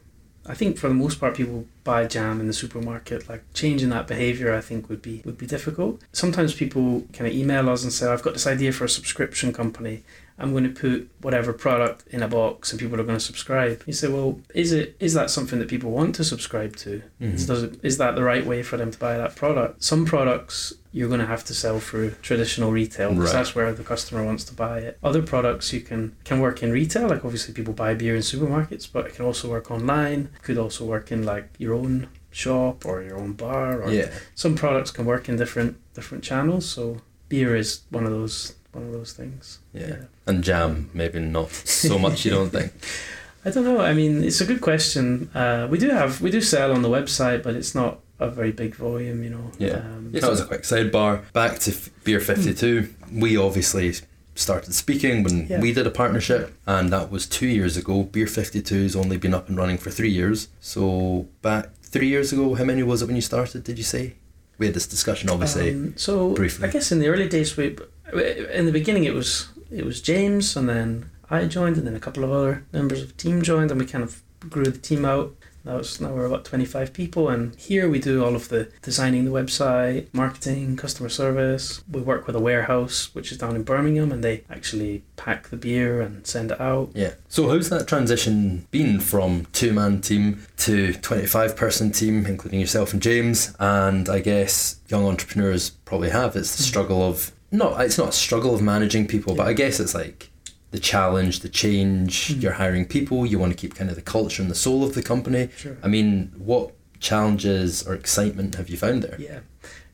[0.46, 3.28] I think for the most part, people buy jam in the supermarket.
[3.28, 6.02] Like changing that behavior, I think would be would be difficult.
[6.12, 9.52] Sometimes people kind of email us and say, "I've got this idea for a subscription
[9.52, 10.02] company.
[10.38, 13.82] I'm going to put whatever product in a box, and people are going to subscribe."
[13.86, 17.02] You say, "Well, is it is that something that people want to subscribe to?
[17.20, 17.46] Mhm.
[17.46, 19.82] Does it, is that the right way for them to buy that product?
[19.84, 23.38] Some products you're going to have to sell through traditional retail because Right.
[23.40, 24.96] that's where the customer wants to buy it.
[25.02, 28.88] Other products you can can work in retail, like obviously people buy beer in supermarkets,
[28.92, 30.28] but it can also work online.
[30.42, 33.82] Could also work in like your own shop or your own bar.
[33.82, 34.10] Or Yeah.
[34.34, 36.64] some products can work in different different channels.
[36.68, 39.58] So beer is one of those one of those things.
[39.72, 39.96] Yeah.
[40.26, 42.72] And jam, maybe not so much, you don't think?
[43.46, 43.80] I don't know.
[43.80, 45.30] I mean, it's a good question.
[45.34, 48.52] Uh, we do have we do sell on the website, but it's not a very
[48.52, 49.50] big volume, you know.
[49.58, 49.80] Yeah.
[49.80, 51.30] Um, Yeah, that was a quick sidebar.
[51.32, 52.88] Back to F- Beer 52.
[53.12, 53.92] We obviously
[54.34, 55.60] started speaking when Yeah.
[55.60, 58.04] we did a partnership, and that was two years ago.
[58.04, 60.48] Beer 52 has only been up and running for three years.
[60.60, 64.14] So, back three years ago, how many was it when you started, did you say?
[64.58, 65.70] We had this discussion, obviously.
[65.72, 66.68] Um, so briefly.
[66.68, 67.76] I guess in the early days, we
[68.12, 72.00] in the beginning it was it was James, and then I joined, and then a
[72.00, 75.04] couple of other members of the team joined, and we kind of grew the team
[75.04, 75.34] out.
[75.64, 78.68] Now it's now we're about twenty five people, and here we do all of the
[78.82, 81.82] designing the website, marketing, customer service.
[81.90, 85.56] We work with a warehouse which is down in Birmingham, and they actually pack the
[85.56, 86.90] beer and send it out.
[86.94, 87.14] yeah.
[87.30, 92.92] So, how's that transition been from two man team to 25 person team, including yourself
[92.92, 93.56] and James?
[93.58, 96.36] And I guess young entrepreneurs probably have.
[96.36, 96.66] It's the Mm.
[96.66, 100.30] struggle of, no, it's not a struggle of managing people, but I guess it's like
[100.70, 102.28] the challenge, the change.
[102.28, 102.42] Mm.
[102.42, 104.94] You're hiring people, you want to keep kind of the culture and the soul of
[104.94, 105.50] the company.
[105.56, 105.76] Sure.
[105.82, 109.16] I mean, what challenges or excitement have you found there?
[109.20, 109.40] Yeah,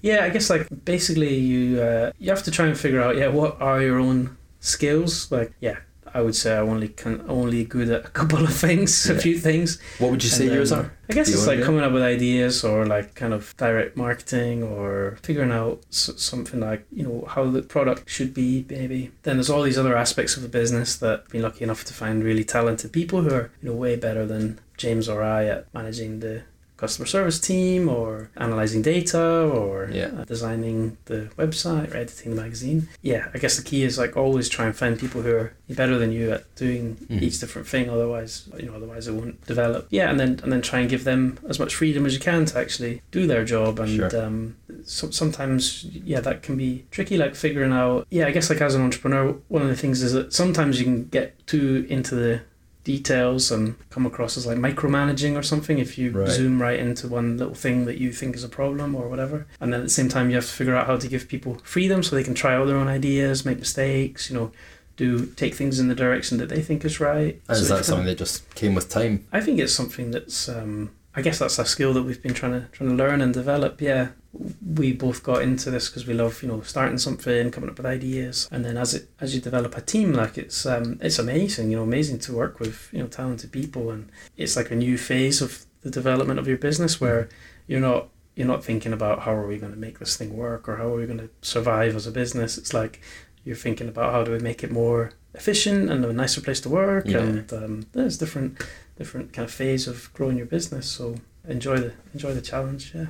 [0.01, 0.25] yeah.
[0.25, 3.61] I guess like basically you uh, you have to try and figure out yeah what
[3.61, 5.31] are your own skills.
[5.31, 5.79] Like yeah,
[6.15, 9.39] I would say I only can only good at a couple of things, a few
[9.39, 9.79] things.
[9.99, 10.93] What would you say yours are?
[11.09, 15.19] I guess it's like coming up with ideas or like kind of direct marketing or
[15.23, 19.11] figuring out s- something like you know how the product should be maybe.
[19.25, 21.95] Then there's all these other aspects of the business that I've been lucky enough to
[21.95, 25.73] find really talented people who are you know way better than James or I at
[25.75, 26.43] managing the
[26.81, 29.23] customer service team or analyzing data
[29.61, 30.11] or Yeah.
[30.19, 32.89] uh, designing the website or editing the magazine.
[33.03, 35.97] Yeah, I guess the key is like always try and find people who are better
[35.99, 37.23] than you at doing Mhm.
[37.23, 37.89] each different thing.
[37.91, 39.87] Otherwise, you know, otherwise it won't develop.
[39.91, 42.45] Yeah, and then and then try and give them as much freedom as you can
[42.47, 43.79] to actually do their job.
[43.79, 44.11] And Sure.
[44.25, 47.17] um, so, sometimes, yeah, that can be tricky.
[47.19, 48.07] Like figuring out.
[48.11, 50.85] Yeah, I guess like as an entrepreneur, one of the things is that sometimes you
[50.85, 52.41] can get too into the
[52.85, 56.29] details and come across as like micromanaging or something if you Right.
[56.29, 59.73] zoom right into one little thing that you think is a problem or whatever and
[59.73, 62.03] then at the same time you have to figure out how to give people freedom
[62.03, 64.51] so they can try out their own ideas make mistakes you know
[64.97, 67.85] do take things in the direction that they think is right And So is that
[67.85, 69.27] something that just came with time?
[69.33, 72.53] I think it's something that's um, I guess that's a skill that we've been trying
[72.53, 73.81] to trying to learn and develop.
[73.81, 74.09] Yeah,
[74.65, 77.87] we both got into this because we love you know starting something, coming up with
[77.87, 81.71] ideas, and then as it as you develop a team, like it's um, it's amazing.
[81.71, 84.97] You know, amazing to work with you know talented people, and it's like a new
[84.97, 87.29] phase of the development of your business where
[87.67, 90.69] you're not you're not thinking about how are we going to make this thing work
[90.69, 92.57] or how are we going to survive as a business.
[92.57, 93.01] It's like
[93.45, 96.69] you're thinking about how do we make it more efficient and a nicer place to
[96.69, 97.19] work Yeah.
[97.19, 98.59] and um, there's different
[98.99, 101.15] different kind of phase of growing your business so
[101.49, 103.07] enjoy the enjoy the challenge yeah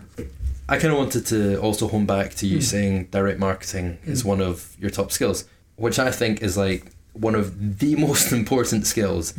[0.73, 2.63] I kind of wanted to also home back to you Mm.
[2.63, 4.27] saying direct marketing is Mm.
[4.33, 5.45] one of your top skills,
[5.77, 7.47] which I think is like one of
[7.81, 9.35] the most important skills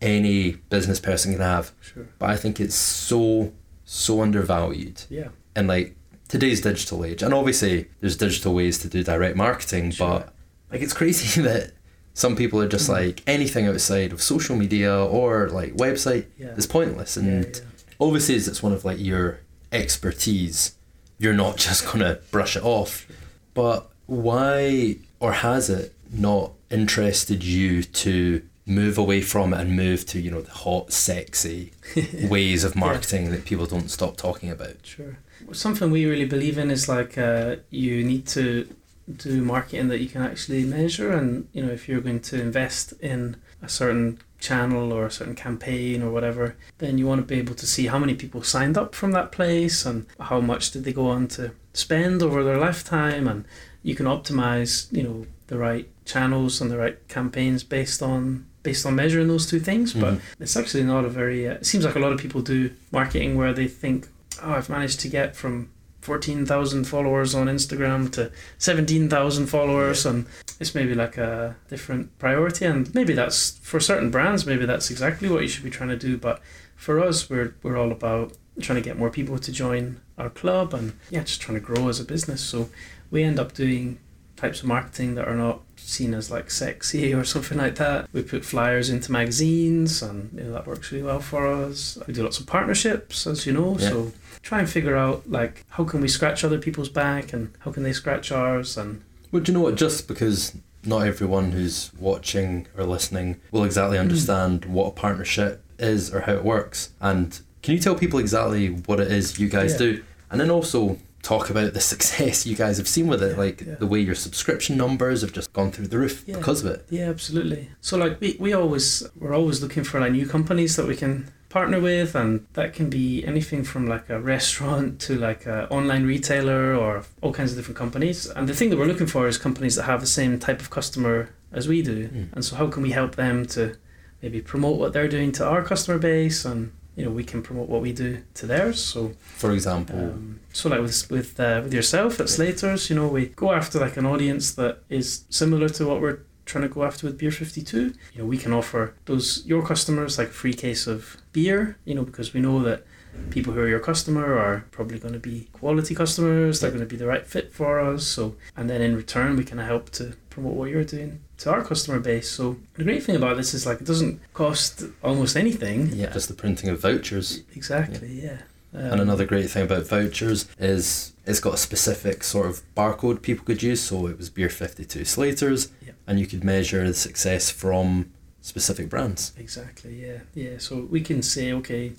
[0.00, 1.72] any business person can have.
[1.80, 3.52] sure But I think it's so,
[3.84, 5.94] so undervalued yeah And like
[6.28, 7.22] today's digital age.
[7.22, 10.08] And obviously, there's digital ways to do direct marketing, Sure.
[10.08, 10.34] but
[10.72, 11.70] like it's crazy that
[12.14, 12.92] some people are just Mm.
[13.00, 17.16] like anything outside of social media or like website yeah is pointless.
[17.16, 17.60] And yeah, yeah.
[18.00, 19.38] obviously it's one of like your
[19.74, 20.74] expertise
[21.18, 23.06] you're not just gonna brush it off.
[23.54, 30.06] But why or has it not interested you to move away from it and move
[30.06, 31.72] to you know the hot sexy
[32.28, 34.76] ways of marketing that people don't stop talking about?
[34.82, 35.18] Sure.
[35.52, 38.68] Something we really believe in is like uh, you need to
[39.16, 42.92] do marketing that you can actually measure, and you know if you're going to invest
[43.00, 46.44] in a certain channel or a certain campaign or whatever,
[46.78, 49.32] then you want to be able to see how many people signed up from that
[49.32, 53.44] place and how much did they go on to spend over their lifetime, and
[53.82, 58.86] you can optimize you know the right channels and the right campaigns based on based
[58.86, 60.20] on measuring those two things, but Mhm.
[60.40, 61.40] it's actually not a very.
[61.48, 64.08] Uh, it seems like a lot of people do marketing where they think,
[64.42, 65.68] "Oh, I've managed to get from
[66.04, 70.26] fourteen thousand followers on Instagram to seventeen thousand followers," and
[70.60, 72.64] it's maybe like a different priority.
[72.66, 74.46] And maybe that's for certain brands.
[74.46, 76.16] Maybe that's exactly what you should be trying to do.
[76.16, 76.40] But
[76.76, 80.74] for us, we're we're all about trying to get more people to join our club,
[80.74, 82.40] and yeah, just trying to grow as a business.
[82.40, 82.68] So
[83.10, 83.98] we end up doing
[84.36, 88.08] types of marketing that are not seen as like sexy or something like that.
[88.12, 91.98] We put flyers into magazines and you know, that works really well for us.
[92.06, 93.88] We do lots of partnerships as you know, Yeah.
[93.90, 94.12] so
[94.44, 97.82] try and figure out like how can we scratch other people's back and how can
[97.82, 99.02] they scratch ours and
[99.32, 100.54] well do you know what just because
[100.84, 104.02] not everyone who's watching or listening will exactly hmm.
[104.02, 108.68] understand what a partnership is or how it works and can you tell people exactly
[108.68, 109.78] what it is you guys Yeah.
[109.78, 113.38] do and then also talk about the success you guys have seen with it Yeah,
[113.38, 113.74] like yeah.
[113.76, 117.08] the way your subscription numbers have just gone through the roof because of it Yeah,
[117.08, 117.70] absolutely.
[117.80, 121.32] So like we, we always we're always looking for like new companies that we can
[121.54, 126.04] partner with and that can be anything from like a restaurant to like a online
[126.04, 128.26] retailer or all kinds of different companies.
[128.26, 130.70] And the thing that we're looking for is companies that have the same type of
[130.70, 132.08] customer as we do.
[132.08, 132.32] Mm.
[132.32, 133.76] And so how can we help them to
[134.20, 137.68] maybe promote what they're doing to our customer base and you know we can promote
[137.68, 138.82] what we do to theirs.
[138.82, 139.12] So
[139.42, 143.26] for example um, so like with with uh, with yourself at Slater's, you know, we
[143.26, 147.06] go after like an audience that is similar to what we're trying to go after
[147.06, 147.94] with Beer Fifty Two.
[148.12, 151.76] You know, we can offer those your customers like a free case of beer.
[151.84, 152.84] You know, because we know that
[153.30, 156.60] people who are your customer are probably going to be quality customers.
[156.60, 158.04] They're going to be the right fit for us.
[158.06, 161.62] So and then in return, we can help to promote what you're doing to our
[161.64, 162.28] customer base.
[162.30, 165.88] So the great thing about this is like it doesn't cost almost anything.
[165.92, 168.20] yeah just the printing of vouchers Exactly.
[168.22, 168.38] Yeah.
[168.74, 173.22] Um, and another great thing about vouchers is it's got a specific sort of barcode
[173.22, 175.70] people could use so it was beer 52 slaters
[176.06, 180.04] and you could measure the success from specific brands Exactly.
[180.06, 180.18] Yeah.
[180.34, 180.58] Yeah.
[180.58, 181.92] So we can say, okay,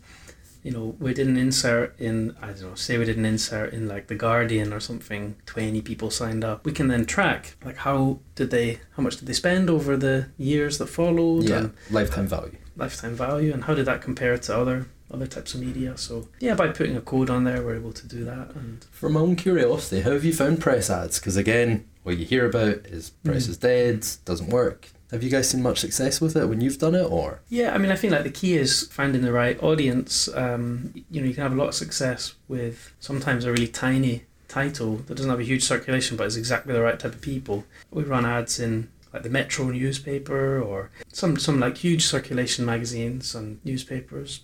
[0.62, 3.74] you know, we did an insert in, I don't know, say we did an insert
[3.74, 5.36] in like the Guardian or something.
[5.46, 6.66] Twenty people signed up.
[6.66, 10.28] We can then track like how did they, how much did they spend over the
[10.38, 14.88] years that followed, yeah lifetime value lifetime value, and how did that compare to other
[15.12, 15.98] other types of media.
[15.98, 18.56] So yeah, by putting a code on there, we're able to do that.
[18.56, 22.26] And for my own curiosity how have you found press ads because again what you
[22.26, 24.90] hear about is price is dead, doesn't work.
[25.12, 27.42] Have you guys seen much success with it when you've done it, or?
[27.50, 30.28] Yeah, I mean, I think like the key is finding the right audience.
[30.36, 34.26] Um, you know, you can have a lot of success with sometimes a really tiny
[34.48, 37.66] title that doesn't have a huge circulation, but is exactly the right type of people.
[37.92, 43.34] We run ads in like the Metro newspaper or some some like huge circulation magazines
[43.34, 44.42] and newspapers,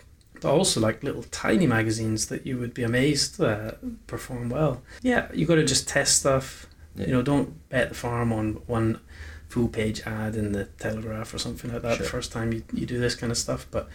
[0.50, 3.74] also like little tiny magazines that you would be amazed uh,
[4.08, 4.82] perform well.
[5.02, 6.68] Yeah, you got to just test stuff.
[6.96, 7.06] Yeah.
[7.08, 9.00] You know, don't bet the farm on one
[9.48, 12.06] full page ad in the Telegraph or something like that Sure.
[12.06, 13.68] the first time you, you do this kind of stuff.
[13.72, 13.88] But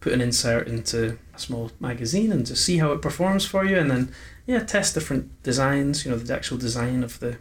[0.00, 3.76] put an insert into a small magazine and just see how it performs for you,
[3.78, 4.12] and then
[4.46, 6.04] yeah, test different designs.
[6.04, 7.38] You know, the actual design of the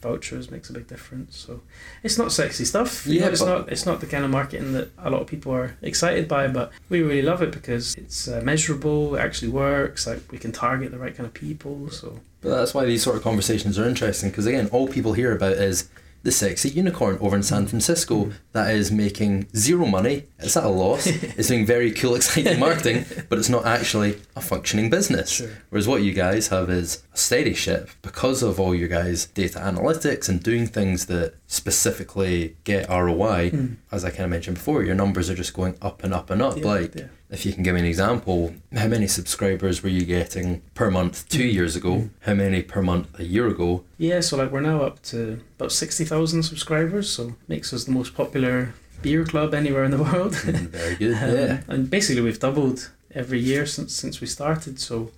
[0.00, 1.36] vouchers makes a big difference.
[1.36, 1.60] So
[2.02, 3.06] it's not sexy stuff.
[3.06, 5.26] You know, Yeah, it's not it's not the kind of marketing that a lot of
[5.26, 9.14] people are excited by, but we really love it because it's uh, measurable.
[9.16, 10.06] It actually works.
[10.06, 11.90] Like we can target the right kind of people.
[11.90, 15.32] So But that's why these sort of conversations are interesting because again, all people hear
[15.32, 15.88] about is
[16.22, 20.24] the sexy unicorn over in San Francisco that is making zero money.
[20.38, 21.06] It's at a loss.
[21.06, 25.30] it's doing very cool, exciting marketing, but it's not actually a functioning business.
[25.30, 25.50] Sure.
[25.70, 29.58] Whereas what you guys have is a steady ship because of all your guys' data
[29.58, 33.50] analytics and doing things that specifically get ROI.
[33.50, 33.76] Mm.
[33.90, 36.42] As I kind of mentioned before, your numbers are just going up and up and
[36.42, 36.58] up.
[36.58, 37.06] Yeah, like yeah.
[37.30, 41.28] If you can give me an example, how many subscribers were you getting per month
[41.28, 41.52] two Mm.
[41.52, 42.10] years ago?
[42.20, 43.84] How many per month a year ago?
[43.98, 47.92] Yeah, so like we're now up to about sixty thousand subscribers, so makes us the
[47.92, 50.32] most popular beer club anywhere in the world.
[50.34, 51.14] Mm, Very good.
[51.22, 51.60] Um, yeah.
[51.68, 54.78] And basically, we've doubled every year since since we started.
[54.80, 55.10] So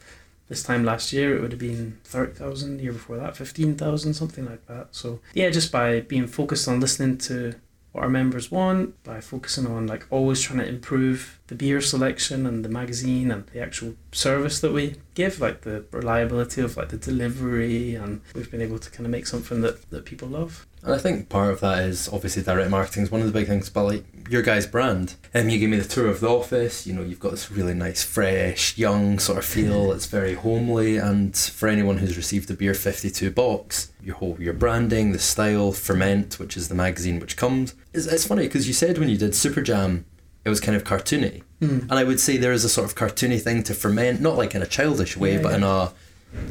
[0.48, 2.81] this time last year, it would have been thirty thousand.
[2.81, 4.88] Year before that, fifteen thousand, something like that.
[4.90, 7.55] So yeah, just by being focused on listening to
[7.92, 12.46] what our members want, by focusing on like always trying to improve the beer selection
[12.46, 16.88] and the magazine and the actual service that we give, like the reliability of like
[16.88, 20.66] the delivery, and we've been able to kind of make something that that people love.
[20.83, 23.46] And I think part of that is obviously direct marketing is one of the big
[23.46, 25.14] things, but like your guys' brand.
[25.35, 27.74] Um, you gave me the tour of the office, you know, you've got this really
[27.74, 29.92] nice, fresh, young sort of feel.
[29.92, 30.96] It's very homely.
[30.96, 35.70] And for anyone who's received a Beer 52 box, your whole, your branding, the style,
[35.70, 37.74] Ferment, which is the magazine which comes.
[37.92, 40.05] It's, it's funny because you said when you did Super Jam,
[40.44, 41.42] it was kind of cartoony.
[41.61, 41.83] Mm.
[41.83, 44.55] And I would say there is a sort of cartoony thing to ferment, not like
[44.55, 45.57] in a childish way, Yeah, but yeah.
[45.57, 45.92] in a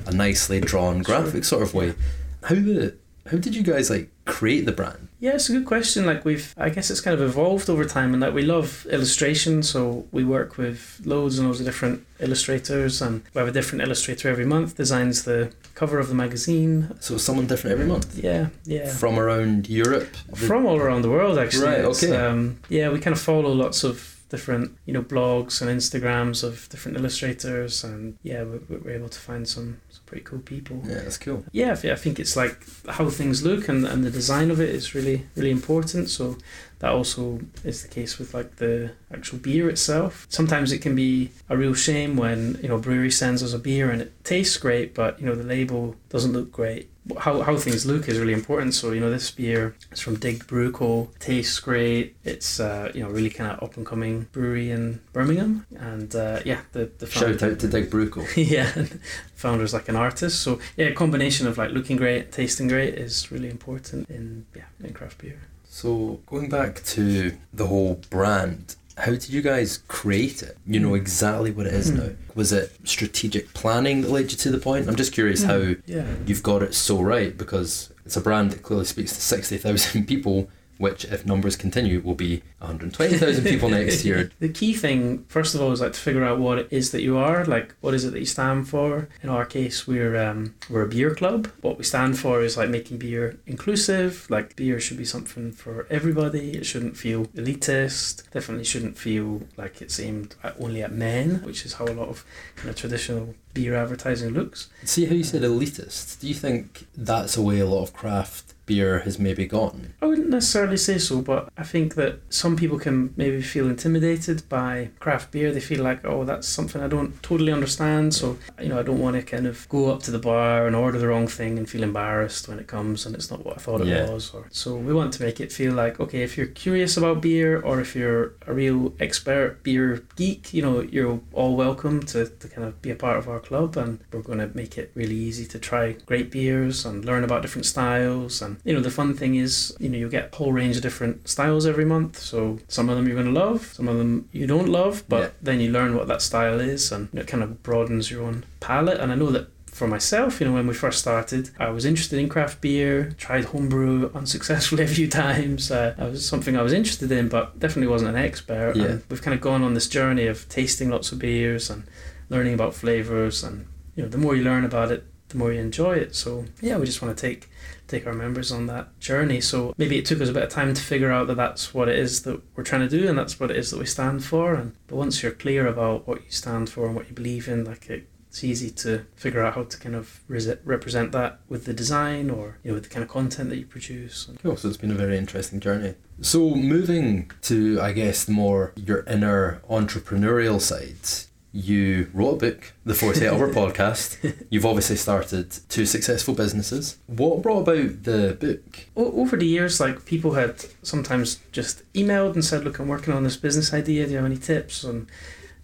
[0.05, 1.21] a nicely drawn Sure.
[1.21, 1.95] graphic sort of way.
[2.43, 2.95] How the
[3.31, 5.07] how did you guys like create the brand?
[5.21, 6.05] Yeah, it's a good question.
[6.07, 9.61] Like we've, I guess it's kind of evolved over time, and that we love illustration.
[9.61, 13.83] So we work with loads and loads of different illustrators, and we have a different
[13.83, 16.89] illustrator every month designs the cover of the magazine.
[16.99, 18.89] So someone different every month Yeah, yeah.
[18.91, 20.15] from around Europe.
[20.35, 21.67] From all around the world, actually.
[21.67, 22.15] Right, okay.
[22.17, 26.67] Um, yeah, we kind of follow lots of different, you know, blogs and Instagrams of
[26.69, 30.81] different illustrators, and yeah, we, we're able to find some, some pretty cool people.
[30.85, 31.43] yeah, that's cool.
[31.51, 34.95] Yeah, I think it's like how things look and, and the design of it is
[34.95, 36.09] really really important.
[36.09, 36.37] So
[36.79, 40.25] that also is the case with like the actual beer itself.
[40.29, 43.59] Sometimes it can be a real shame when you know a brewery sends us a
[43.59, 46.89] beer and it tastes great, but you know the label doesn't look great.
[47.15, 48.73] How, how things look is really important.
[48.73, 51.09] So you know this beer is from Dig Brew Co.
[51.19, 52.15] Tastes great.
[52.23, 56.39] It's uh, you know really kind of up and coming brewery in Birmingham, and uh,
[56.45, 58.25] yeah, the the Shout out to Dig Brew Co.
[58.35, 58.71] yeah,
[59.35, 60.41] founder's like an artist.
[60.41, 64.65] So yeah, a combination of like looking great, tasting great is really important in yeah
[64.83, 65.39] in craft beer.
[65.65, 70.57] So going back to the whole brand, how did you guys create it?
[70.65, 71.97] You know exactly what it is Hmm.
[71.97, 72.09] now.
[72.35, 74.87] Was it strategic planning that led you to the point?
[74.87, 76.05] I'm just curious how Yeah.
[76.25, 80.49] you've got it so right because it's a brand that clearly speaks to 60,000 people,
[80.81, 84.31] which, if numbers continue, will be 120,000 people next year.
[84.39, 87.03] The key thing, first of all, is like to figure out what it is that
[87.03, 87.45] you are.
[87.45, 89.07] Like, what is it that you stand for?
[89.21, 91.51] In our case, we're um, we're a beer club.
[91.61, 94.27] What we stand for is like making beer inclusive.
[94.29, 96.57] Like, beer should be something for everybody.
[96.57, 98.29] It shouldn't feel elitist.
[98.31, 102.09] Definitely shouldn't feel like it's aimed at, only at men, which is how a lot
[102.09, 104.69] of kind of traditional beer advertising looks.
[104.83, 106.19] See how you said elitist?
[106.19, 109.79] Do you think that's a way a lot of craft beer has maybe gone?
[110.01, 114.37] I wouldn't necessarily say so, but I think that some people can maybe feel intimidated
[114.59, 115.51] by craft beer.
[115.51, 118.13] They feel like, oh, that's something I don't totally understand.
[118.13, 120.75] So, you know, I don't want to kind of go up to the bar and
[120.75, 123.61] order the wrong thing and feel embarrassed when it comes and it's not what I
[123.65, 124.09] thought it Yeah.
[124.09, 124.31] was.
[124.33, 127.59] Or so we want to make it feel like, okay, if you're curious about beer
[127.67, 132.47] or if you're a real expert beer geek, you know, you're all welcome to, to
[132.47, 135.15] kind of be a part of our club and we're going to make it really
[135.29, 139.13] easy to try great beers and learn about different styles and you know the fun
[139.15, 142.59] thing is you know you get a whole range of different styles every month so
[142.67, 145.29] some of them you're going to love some of them you don't love but Yeah.
[145.41, 148.23] then you learn what that style is and you know, it kind of broadens your
[148.23, 151.69] own palate and I know that for myself, you know, when we first started, I
[151.69, 155.71] was interested in craft beer, tried homebrew unsuccessfully a few times.
[155.71, 158.75] Uh, that was something I was interested in, but definitely wasn't an expert.
[158.75, 158.83] Yeah.
[158.85, 161.83] And we've kind of gone on this journey of tasting lots of beers and
[162.29, 163.43] learning about flavors.
[163.45, 166.15] And, you know, the more you learn about it, the more you enjoy it.
[166.15, 167.49] So, yeah, we just want to take
[167.91, 169.41] take our members on that journey.
[169.41, 171.89] So maybe it took us a bit of time to figure out that that's what
[171.89, 174.23] it is that we're trying to do and that's what it is that we stand
[174.23, 174.55] for.
[174.55, 177.65] And but once you're clear about what you stand for and what you believe in,
[177.65, 181.65] like it, it's easy to figure out how to kind of res- represent that with
[181.65, 184.29] the design or you know with the kind of content that you produce.
[184.41, 184.55] Cool.
[184.55, 185.95] So it's been a very interesting journey.
[186.21, 191.27] So moving to, I guess, more your inner entrepreneurial side.
[191.53, 194.45] You wrote a book, the 48 Hour Podcast.
[194.49, 196.97] You've obviously started two successful businesses.
[197.07, 198.87] What brought about the book?
[198.95, 203.13] O- over the years, like people had sometimes just emailed and said, "Look, I'm working
[203.13, 204.05] on this business idea.
[204.05, 205.07] Do you have any tips?" And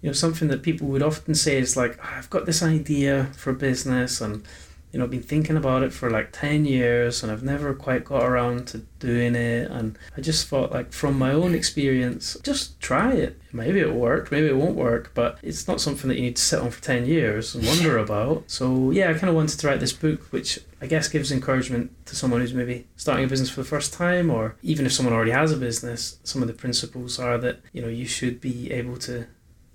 [0.02, 3.30] you know, something that people would often say is like, ah, "I've got this idea
[3.38, 4.44] for a business, and
[4.92, 8.06] you know, I've been thinking about it for like ten years, and I've never quite
[8.06, 12.80] got around to doing it." And I just thought, like, from my own experience, just
[12.80, 13.40] try it.
[13.52, 16.42] Maybe it'll work, maybe it won't work, but it's not something that you need to
[16.42, 18.44] sit on for ten years and wonder about.
[18.48, 21.92] So yeah, I kind of wanted to write this book, which I guess gives encouragement
[22.06, 25.14] to someone who's maybe starting a business for the first time, or even if someone
[25.14, 26.20] already has a business.
[26.24, 29.28] Some of the principles are that you know you should be able to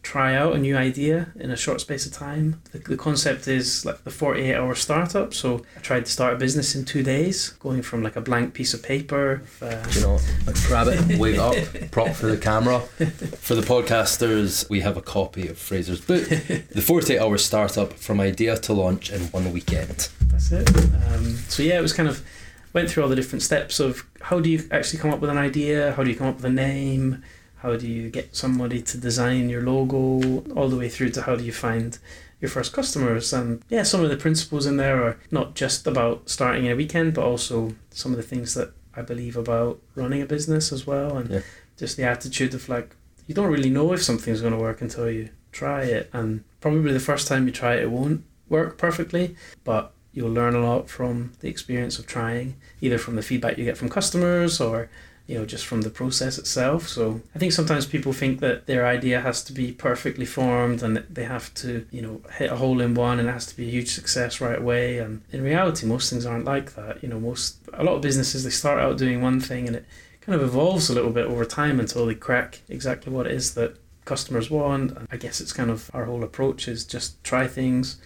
[0.03, 2.61] try out a new idea in a short space of time.
[2.73, 5.33] The, the concept is like the 48 hour startup.
[5.33, 8.55] So I tried to start a business in two days, going from like a blank
[8.55, 9.43] piece of paper.
[9.61, 12.81] Uh, you know, like grab it, wave it up, prop for the camera.
[12.81, 18.21] For the podcasters, we have a copy of Fraser's book, The 48 Hour Startup from
[18.21, 20.09] Idea to Launch in One Weekend.
[20.23, 20.69] that's it.
[21.13, 22.25] Um, so yeah, it was kind of
[22.73, 25.39] went through all the different steps of how do you actually come up with an
[25.39, 27.23] idea, how do you come up with a name,
[27.63, 31.37] how do you get somebody to design your logo, all the way through to how
[31.37, 31.99] do you find
[32.41, 33.33] your first customers.
[33.33, 36.77] And yeah, some of the principles in there are not just about starting in a
[36.77, 40.87] weekend, but also some of the things that I believe about running a business as
[40.87, 41.41] well, and Yeah.
[41.79, 42.97] just the attitude of like
[43.29, 46.93] you don't really know if something's going to work until you try it, and probably
[46.93, 50.91] the first time you try it, it won't work perfectly, but you'll learn a lot
[50.91, 54.91] from the experience of trying, either from the feedback you get from customers or
[55.27, 56.89] you know just from the process itself.
[56.89, 60.99] So I think sometimes people think that their idea has to be perfectly formed and
[61.09, 63.69] they have to you know hit a hole in one and it has to be
[63.69, 64.99] a huge success right away.
[64.99, 67.03] And in reality, most things aren't like that.
[67.03, 69.87] You know, most a lot of businesses they start out doing one thing and it
[70.21, 73.55] kind of evolves a little bit over time until they crack exactly what it is
[73.55, 74.93] that customers want.
[74.93, 77.99] And I guess it's kind of our whole approach is just try things,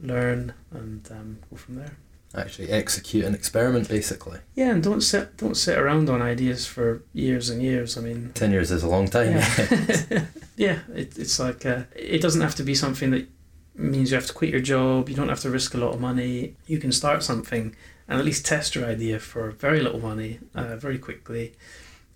[0.00, 1.96] learn, and um, go from there.
[2.36, 4.40] Actually, execute an experiment basically.
[4.54, 7.96] Yeah, and don't sit don't sit around on ideas for years and years.
[7.96, 9.32] I mean, 10 years is a long time.
[9.32, 10.24] yeah,
[10.56, 13.26] yeah it, it's like uh, it doesn't have to be something that
[13.74, 15.08] means you have to quit your job.
[15.08, 16.56] You don't have to risk a lot of money.
[16.66, 17.74] You can start something
[18.08, 21.54] and at least test your idea for very little money, uh, very quickly,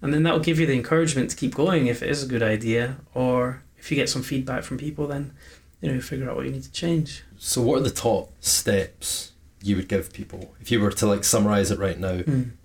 [0.02, 2.26] and then that will give you the encouragement to keep going if it is a
[2.26, 5.32] good idea, or if you get some feedback from people, then
[5.80, 7.24] you know you figure out what you need to change.
[7.38, 9.29] So, what are the top steps
[9.62, 12.22] you would give people if you were to like summarize it right now?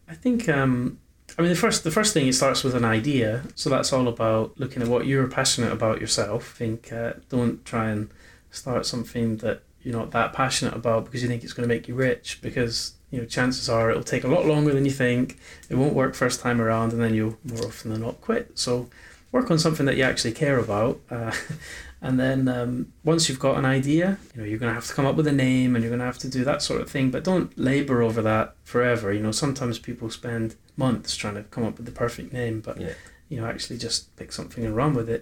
[0.08, 1.00] I think um,
[1.38, 4.08] I mean the first the first thing it starts with an idea, so that's all
[4.08, 6.54] about looking at what you're passionate about yourself.
[6.56, 8.10] I think uh, don't try and
[8.52, 11.88] start something that you're not that passionate about because you think it's going to make
[11.88, 15.38] you rich because you know chances are it'll take a lot longer than you think.
[15.70, 18.58] It won't work first time around, and then you'll more often than not quit.
[18.58, 18.90] So
[19.32, 21.02] work on something that you actually care about.
[21.10, 21.34] Uh,
[22.08, 24.94] and then um, once you've got an idea, you know you're going to have to
[24.94, 26.90] come up with a name and you're going to have to do that sort of
[26.90, 27.12] thing.
[27.12, 29.08] But don't labor over that forever.
[29.12, 32.76] You know sometimes people spend months trying to come up with the perfect name, but
[32.80, 32.94] Yeah.
[33.30, 35.22] you know actually just pick something and run with it.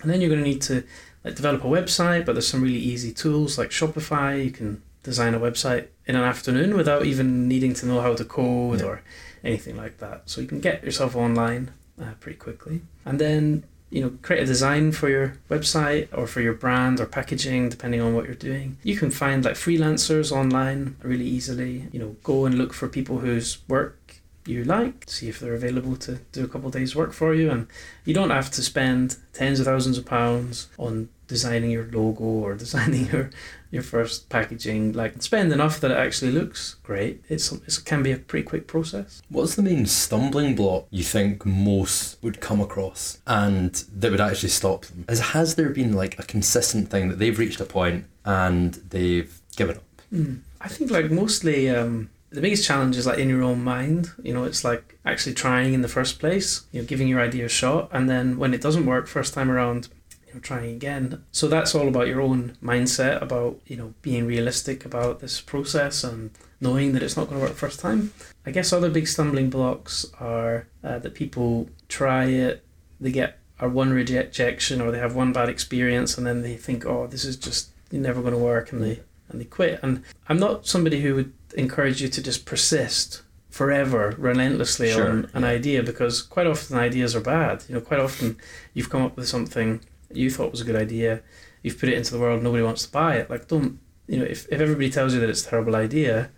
[0.00, 0.84] And then you're going to need to
[1.24, 4.44] like develop a website, but there's some really easy tools like Shopify.
[4.44, 8.24] You can design a website in an afternoon without even needing to know how to
[8.24, 8.86] code Yeah.
[8.86, 9.02] or
[9.42, 10.18] anything like that.
[10.30, 14.46] So you can get yourself online uh, pretty quickly, and then you know create a
[14.46, 18.78] design for your website or for your brand or packaging depending on what you're doing.
[18.82, 21.88] You can find like freelancers online really easily.
[21.92, 24.16] You know go and look for people whose work
[24.46, 27.50] you like see if they're available to do a couple days work for you.
[27.50, 27.66] And
[28.04, 32.54] you don't have to spend tens of thousands of pounds on designing your logo or
[32.64, 33.30] designing your
[33.70, 38.02] your first packaging like spend enough that it actually looks great it's, it's it can
[38.02, 42.60] be a pretty quick process What's the main stumbling block you think most would come
[42.60, 45.04] across and that would actually stop them?
[45.08, 49.40] As has there been like a consistent thing that they've reached a point and they've
[49.56, 49.82] given up?
[50.12, 50.40] Mm.
[50.60, 54.10] I think like mostly um, the biggest challenge is like in your own mind.
[54.22, 56.66] You know, it's like actually trying in the first place.
[56.72, 59.50] You know, giving your idea a shot, and then when it doesn't work first time
[59.50, 59.88] around,
[60.36, 61.24] know, trying again.
[61.32, 66.04] So that's all about your own mindset, about you know being realistic about this process
[66.04, 66.30] and
[66.60, 68.12] knowing that it's not going to work first time.
[68.46, 72.64] I guess other big stumbling blocks are uh, that people try it,
[73.00, 76.86] they get a one rejection or they have one bad experience, and then they think,
[76.86, 79.80] oh, this is just never going to work, and they and they quit.
[79.82, 83.22] And I'm not somebody who would encourage you to just persist
[83.56, 85.48] forever, relentlessly Sure, on an yeah.
[85.48, 87.64] idea because quite often ideas are bad.
[87.68, 88.36] You know, quite often
[88.74, 89.80] you've come up with something
[90.16, 91.22] you thought was a good idea,
[91.62, 93.28] you've put it into the world, nobody wants to buy it.
[93.30, 96.30] Like, don't, you know, if, if everybody tells you that it's a terrible idea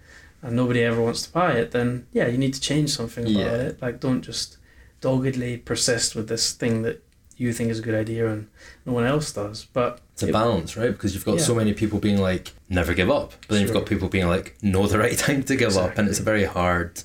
[0.42, 3.36] and nobody ever wants to buy it, then yeah, you need to change something about
[3.36, 3.54] Yeah.
[3.54, 3.82] it.
[3.82, 4.56] Like, don't just
[5.00, 7.02] doggedly persist with this thing that
[7.36, 8.48] you think is a good idea and
[8.84, 9.66] no one else does.
[9.72, 10.90] But It's a it- balance, right?
[10.90, 13.32] Because you've got so many people being like, never give up.
[13.46, 15.98] But then you've got people being like, know the right time to give up.
[15.98, 17.02] And it's a very hard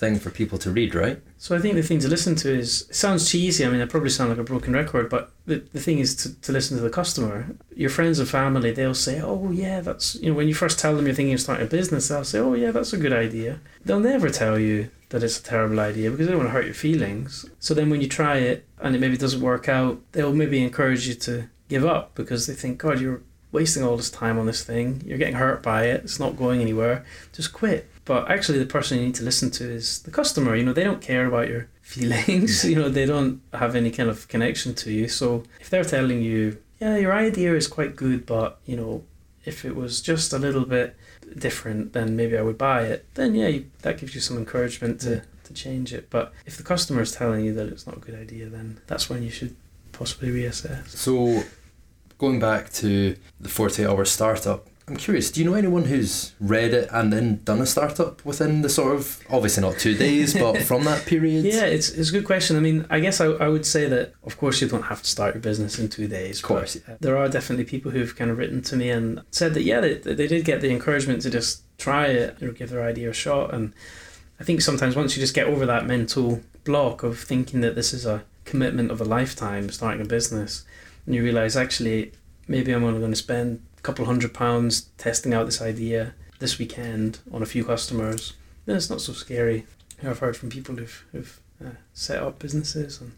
[0.00, 1.22] thing for people to read, right?
[1.36, 3.64] So I think the thing to listen to is sounds cheesy.
[3.64, 6.34] I mean, I probably sound like a broken record, but the, the thing is to,
[6.40, 7.54] to listen to the customer.
[7.76, 10.96] Your friends and family, they'll say, "Oh yeah, that's you know." When you first tell
[10.96, 13.60] them you're thinking of starting a business, they'll say, "Oh yeah, that's a good idea."
[13.84, 16.64] They'll never tell you that it's a terrible idea because they don't want to hurt
[16.64, 17.44] your feelings.
[17.58, 21.06] So then when you try it and it maybe doesn't work out, they'll maybe encourage
[21.06, 23.22] you to give up because they think, "God, you're
[23.52, 25.02] wasting all this time on this thing.
[25.04, 26.04] You're getting hurt by it.
[26.04, 27.04] It's not going anywhere.
[27.32, 30.56] Just quit." But actually, the person you need to listen to is the customer.
[30.56, 32.64] You know, they don't care about your feelings.
[32.64, 35.06] you know, they don't have any kind of connection to you.
[35.06, 39.04] So if they're telling you, yeah, your idea is quite good, but you know,
[39.44, 40.96] if it was just a little bit
[41.38, 43.06] different, then maybe I would buy it.
[43.14, 45.20] Then yeah, you, that gives you some encouragement to Yeah.
[45.44, 46.04] to change it.
[46.10, 49.06] But if the customer is telling you that it's not a good idea, then that's
[49.10, 49.54] when you should
[49.92, 50.88] possibly reassess.
[51.06, 51.44] So,
[52.18, 56.74] going back to the 48 hour startup, I'm curious, do you know anyone who's read
[56.74, 60.62] it and then done a startup within the sort of, obviously not two days, but
[60.64, 61.44] from that period?
[61.44, 62.56] Yeah, it's, it's a good question.
[62.56, 65.08] I mean, I guess I, I would say that, of course, you don't have to
[65.08, 66.38] start your business in two days.
[66.38, 69.22] Of course, but, uh, there are definitely people who've kind of written to me and
[69.30, 72.70] said that, yeah, they, they did get the encouragement to just try it or give
[72.70, 73.54] their idea a shot.
[73.54, 73.72] And
[74.40, 77.92] I think sometimes once you just get over that mental block of thinking that this
[77.92, 80.64] is a commitment of a lifetime, starting a business,
[81.06, 82.10] and you realize actually,
[82.48, 86.58] maybe I'm only going to spend a couple hundred pounds testing out this idea this
[86.58, 88.34] weekend on a few customers,
[88.66, 89.66] then it's not so scary.
[89.98, 93.12] You know, I've heard from people who've, who've uh, set up businesses, and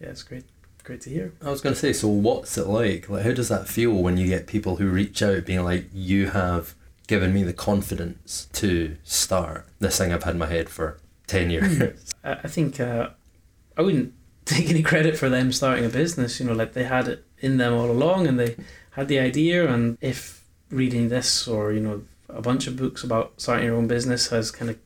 [0.00, 0.44] yeah, it's great,
[0.82, 1.32] great to hear.
[1.42, 3.08] I was going to say, so what's it like?
[3.08, 6.30] Like, how does that feel when you get people who reach out being like, you
[6.30, 6.74] have
[7.06, 10.98] given me the confidence to start this thing I've had in my head for
[11.28, 12.12] 10 years?
[12.24, 13.10] I, I think uh,
[13.76, 14.12] I wouldn't
[14.44, 16.40] take any credit for them starting a business.
[16.40, 18.56] You know, like they had it in them all along, and they
[18.90, 19.72] had the idea.
[19.72, 23.88] And if reading this or you know a bunch of books about starting your own
[23.88, 24.78] business has kind of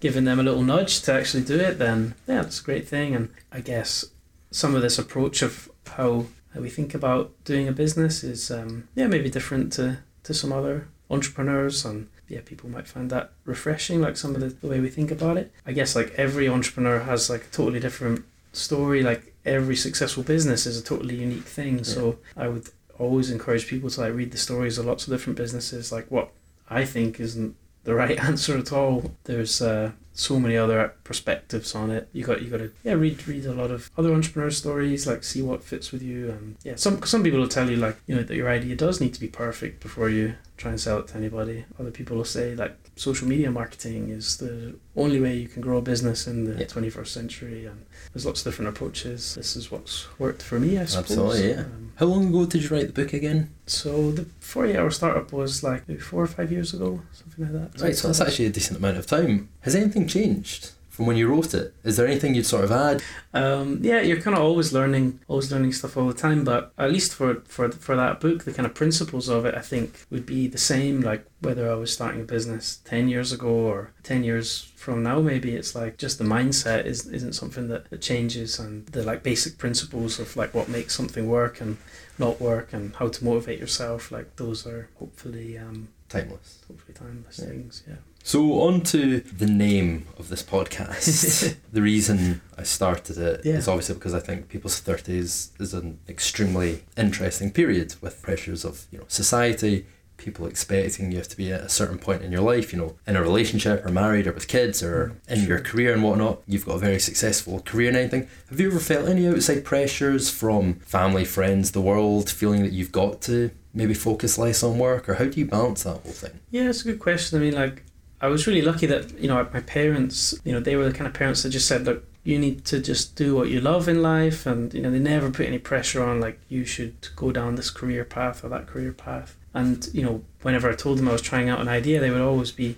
[0.00, 3.14] given them a little nudge to actually do it, then yeah, that's a great thing.
[3.14, 4.04] And I guess
[4.52, 9.06] some of this approach of how, we think about doing a business is um, yeah
[9.06, 14.18] maybe different to, to some other entrepreneurs and yeah people might find that refreshing like
[14.18, 17.30] some of the, the way we think about it i guess like every entrepreneur has
[17.30, 18.22] like a totally different
[18.52, 22.68] story like every successful business is a totally unique thing so i would
[23.02, 25.92] always encourage people to like read the stories of lots of different businesses.
[25.92, 26.30] Like what
[26.70, 29.12] i think isn't the right answer at all.
[29.24, 32.08] There's uh, so many other perspectives on it.
[32.12, 35.24] You got you got to yeah read read a lot of other entrepreneur stories like
[35.24, 36.30] see what fits with you.
[36.30, 39.00] And yeah some some people will tell you like you know that your idea does
[39.00, 41.64] need to be perfect before you try and sell it to anybody.
[41.78, 45.78] Other people will say like social media marketing is the only way you can grow
[45.78, 46.66] a business in the Yeah.
[46.66, 50.84] 21st century and there's lots of different approaches this is what's worked for me i
[50.84, 51.60] suppose Absolutely, yeah.
[51.60, 53.48] um, How long ago did you write the book again?
[53.66, 57.82] so the 48 hour startup was like four or five years ago something like that
[57.82, 59.48] Right, so that's actually a decent amount of time.
[59.60, 61.74] Has anything changed from when you wrote it?
[61.84, 63.02] Is there anything you'd sort of add?
[63.32, 66.44] Um, yeah, you're kind of always learning, always learning stuff all the time.
[66.44, 69.62] But at least for for for that book, the kind of principles of it, I
[69.72, 71.00] think, would be the same.
[71.00, 75.20] Like whether I was starting a business ten years ago or ten years from now,
[75.20, 79.22] maybe it's like just the mindset is isn't something that, that changes, and the like
[79.22, 81.78] basic principles of like what makes something work and
[82.18, 84.12] not work, and how to motivate yourself.
[84.12, 86.58] Like those are hopefully um Timeless.
[86.68, 87.46] hopefully timeless Yeah.
[87.48, 87.82] things.
[87.88, 87.94] Yeah.
[88.24, 91.56] So on to the name of this podcast.
[91.72, 93.72] the reason I started it is Yeah.
[93.72, 98.98] obviously because I think people's thirties is an extremely interesting period with pressures of you
[98.98, 99.86] know society,
[100.18, 102.94] people expecting you have to be at a certain point in your life, you know,
[103.08, 106.42] in a relationship or married or with kids or Mm, in your career and whatnot.
[106.46, 108.28] You've got a very successful career and anything.
[108.50, 112.92] Have you ever felt any outside pressures from family, friends, the world, feeling that you've
[112.92, 116.38] got to maybe focus less on work, or how do you balance that whole thing?
[116.52, 117.36] Yeah, it's a good question.
[117.38, 117.82] I mean, like,
[118.22, 121.08] I was really lucky that you know my parents, you know, they were the kind
[121.08, 124.00] of parents that just said, look, you need to just do what you love in
[124.00, 127.56] life and you know they never put any pressure on like you should go down
[127.56, 129.36] this career path or that career path.
[129.54, 132.20] And you know whenever i told them i was trying out an idea they would
[132.20, 132.76] always be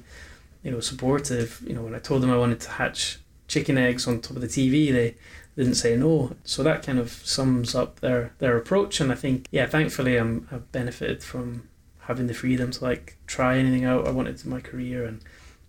[0.63, 1.63] you know supportive.
[1.67, 4.43] You know when i told them i wanted to hatch chicken eggs on top of
[4.43, 5.15] the tv they
[5.57, 6.35] didn't say no.
[6.43, 10.49] So that kind of sums up their their approach and i think yeah thankfully i'm
[10.51, 11.69] i've benefited from
[12.07, 15.21] having the freedom to like try anything out i wanted in my career and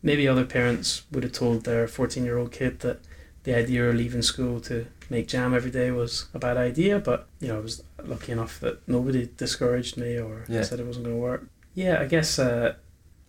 [0.03, 2.99] maybe other parents would have told their 14 year old kid that
[3.43, 7.27] the idea of leaving school to make jam every day was a bad idea, but
[7.39, 10.63] you know I was lucky enough that nobody discouraged me or Yeah.
[10.63, 11.43] said it wasn't going to work.
[11.75, 12.39] Yeah, I guess.
[12.39, 12.73] Uh,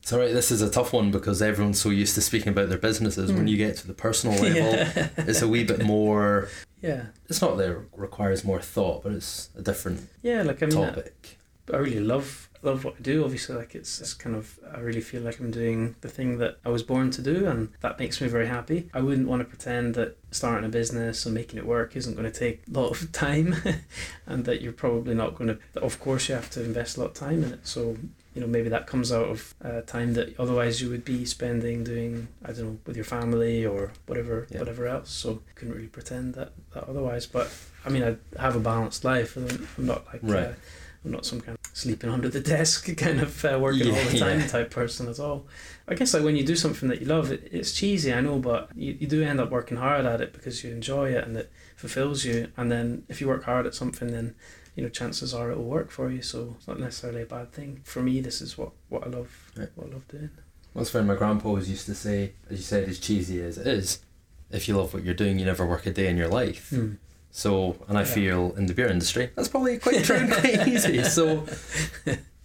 [0.00, 3.30] It's this is a tough one because everyone's so used to speaking about their businesses.
[3.30, 3.50] When Mm.
[3.50, 6.48] you get to the personal level, yeah, it's a wee bit more.
[6.80, 10.42] yeah, It's not that it requires more thought, but it's a different yeah.
[10.42, 11.38] Like I mean, I, topic.
[11.74, 13.24] I really love love what I do.
[13.24, 16.58] Obviously, like it's it's kind of I really feel like I'm doing the thing that
[16.64, 18.90] I was born to do, and that makes me very happy.
[18.92, 22.30] I wouldn't want to pretend that starting a business and making it work isn't going
[22.30, 23.54] to take a lot of time,
[24.26, 25.58] and that you're probably not going to.
[25.82, 27.66] Of course, you have to invest a lot of time in it.
[27.66, 27.96] So
[28.34, 31.82] you know maybe that comes out of uh, time that otherwise you would be spending
[31.84, 34.58] doing I don't know with your family or whatever Yeah.
[34.58, 35.08] whatever else.
[35.10, 37.24] So couldn't really pretend that, that otherwise.
[37.24, 37.50] But
[37.86, 39.38] I mean I have a balanced life.
[39.38, 40.48] and I'm not like Right.
[40.48, 40.52] uh,
[41.06, 44.18] I'm not some kind of sleeping under the desk kind of uh, working all the
[44.18, 44.46] time yeah.
[44.48, 45.46] type person at all.
[45.86, 48.40] I guess like when you do something that you love, it, it's cheesy, I know,
[48.40, 51.36] but you, you do end up working hard at it because you enjoy it and
[51.36, 52.48] it fulfills you.
[52.56, 54.34] And then if you work hard at something, then
[54.74, 56.22] you know chances are it will work for you.
[56.22, 57.82] So it's not necessarily a bad thing.
[57.84, 59.52] For me, this is what what I love.
[59.56, 59.68] Right.
[59.76, 60.30] What I love doing.
[60.74, 63.66] That's when my grandpa always used to say, as you said, as cheesy as it
[63.66, 64.00] is,
[64.50, 66.72] if you love what you're doing, you never work a day in your life.
[67.36, 68.06] So, and I Yeah.
[68.06, 71.04] feel in the beer industry, that's probably quite true and quite easy.
[71.04, 71.44] So,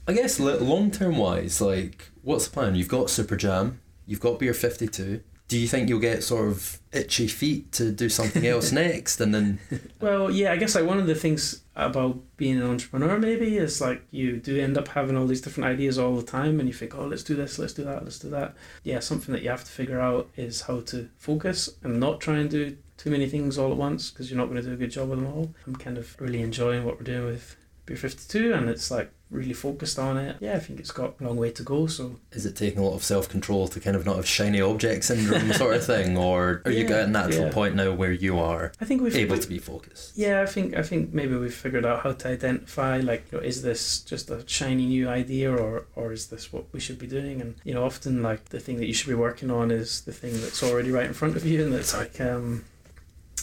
[0.06, 2.76] I guess long term wise, like, what's the plan?
[2.76, 5.22] You've got Super Jam, you've got Beer 52.
[5.48, 9.22] Do you think you'll get sort of itchy feet to do something else next?
[9.22, 9.60] And then,
[10.02, 13.80] Well, yeah, I guess like one of the things about being an entrepreneur maybe is
[13.80, 16.74] like you do end up having all these different ideas all the time and you
[16.74, 18.56] think, oh, let's do this, let's do that, let's do that.
[18.84, 22.38] Yeah, something that you have to figure out is how to focus and not try
[22.40, 24.78] and do too many things all at once because you're not going to do a
[24.78, 25.54] good job with them all.
[25.66, 29.54] I'm kind of really enjoying what we're doing with Beer 52 and it's like really
[29.54, 30.36] focused on it.
[30.42, 31.88] Yeah, I think it's got a long way to go.
[31.88, 34.62] So is it taking a lot of self control to kind of not have shiny
[34.62, 36.16] object syndrome sort of thing?
[36.18, 37.52] Or are you Yeah, at a natural yeah.
[37.54, 40.16] point now where you are I think we've able we- to be focused?
[40.18, 43.44] Yeah, I think I think maybe we've figured out how to identify like you know,
[43.44, 47.08] is this just a shiny new idea or or is this what we should be
[47.08, 47.42] doing?
[47.42, 50.14] And you know, often like the thing that you should be working on is the
[50.14, 52.66] thing that's already right in front of you, and it's like um,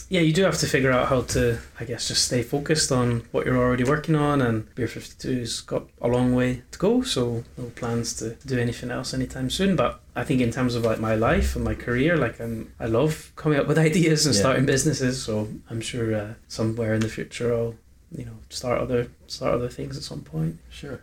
[0.09, 3.21] yeah, you do have to figure out how to I guess just stay focused on
[3.31, 4.41] what you're already working on.
[4.41, 8.91] And Beer 52's got a long way to go, so no plans to do anything
[8.91, 9.75] else anytime soon.
[9.75, 12.85] But I think in terms of like my life and my career, like I'm I
[12.87, 14.41] love coming up with ideas and Yeah.
[14.41, 15.21] starting businesses.
[15.23, 17.75] So I'm sure uh, somewhere in the future I'll
[18.11, 20.57] you know start other start other things at some point.
[20.69, 21.01] Sure.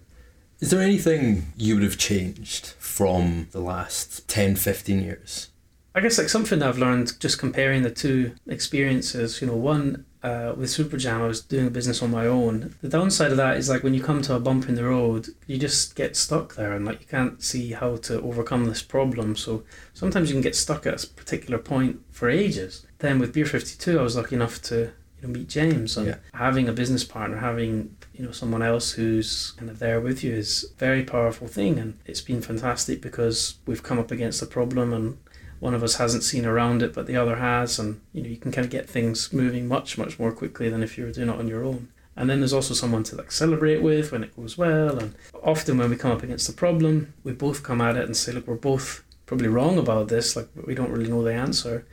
[0.59, 5.51] Is there anything you would have changed from the last 10, 15 years?
[5.97, 9.41] I guess like something I've learned just comparing the two experiences.
[9.41, 12.75] You know, one uh, with Super Jam, I was doing a business on my own.
[12.83, 15.29] The downside of that is like when you come to a bump in the road,
[15.47, 19.37] you just get stuck there, and like you can't see how to overcome this problem.
[19.37, 19.63] So
[19.95, 22.87] sometimes you can get stuck at a particular point for ages.
[22.99, 26.09] Then with Beer Fifty Two, I was lucky enough to you know meet James and
[26.09, 26.17] Yeah.
[26.35, 30.35] having a business partner, having you know someone else who's kind of there with you
[30.35, 34.47] is a very powerful thing, and it's been fantastic because we've come up against a
[34.47, 35.17] problem and
[35.61, 38.37] one of us hasn't seen around it but the other has and you know you
[38.37, 41.29] can kind of get things moving much much more quickly than if you were doing
[41.29, 41.89] it on your own.
[42.19, 45.77] And then there's also someone to like celebrate with when it goes well and often
[45.77, 48.47] when we come up against a problem we both come at it and say look
[48.47, 51.87] we're both probably wrong about this like we don't really know the answer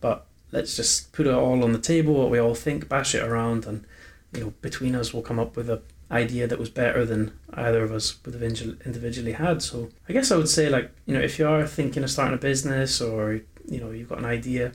[0.00, 3.22] but let's just put it all on the table what we all think bash it
[3.22, 3.86] around and
[4.34, 5.80] you know between us we'll come up with a
[6.10, 9.62] idea that was better than either of us would have individu- individually had.
[9.62, 12.34] So I guess I would say like you know if you are thinking of starting
[12.34, 14.72] a business or you know you've got an idea,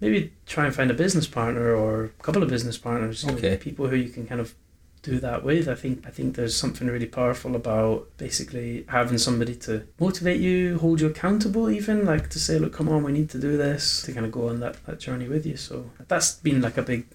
[0.00, 3.24] maybe try and find a business partner or a couple of business partners.
[3.24, 4.54] You know, people who you can kind of
[5.02, 5.68] do that with.
[5.68, 10.78] I think I think there's something really powerful about basically having somebody to motivate you,
[10.78, 14.02] hold you accountable even, like to say, look, come on, we need to do this,
[14.02, 15.56] to kind of go on that, that journey with you.
[15.56, 17.06] So that's been like a big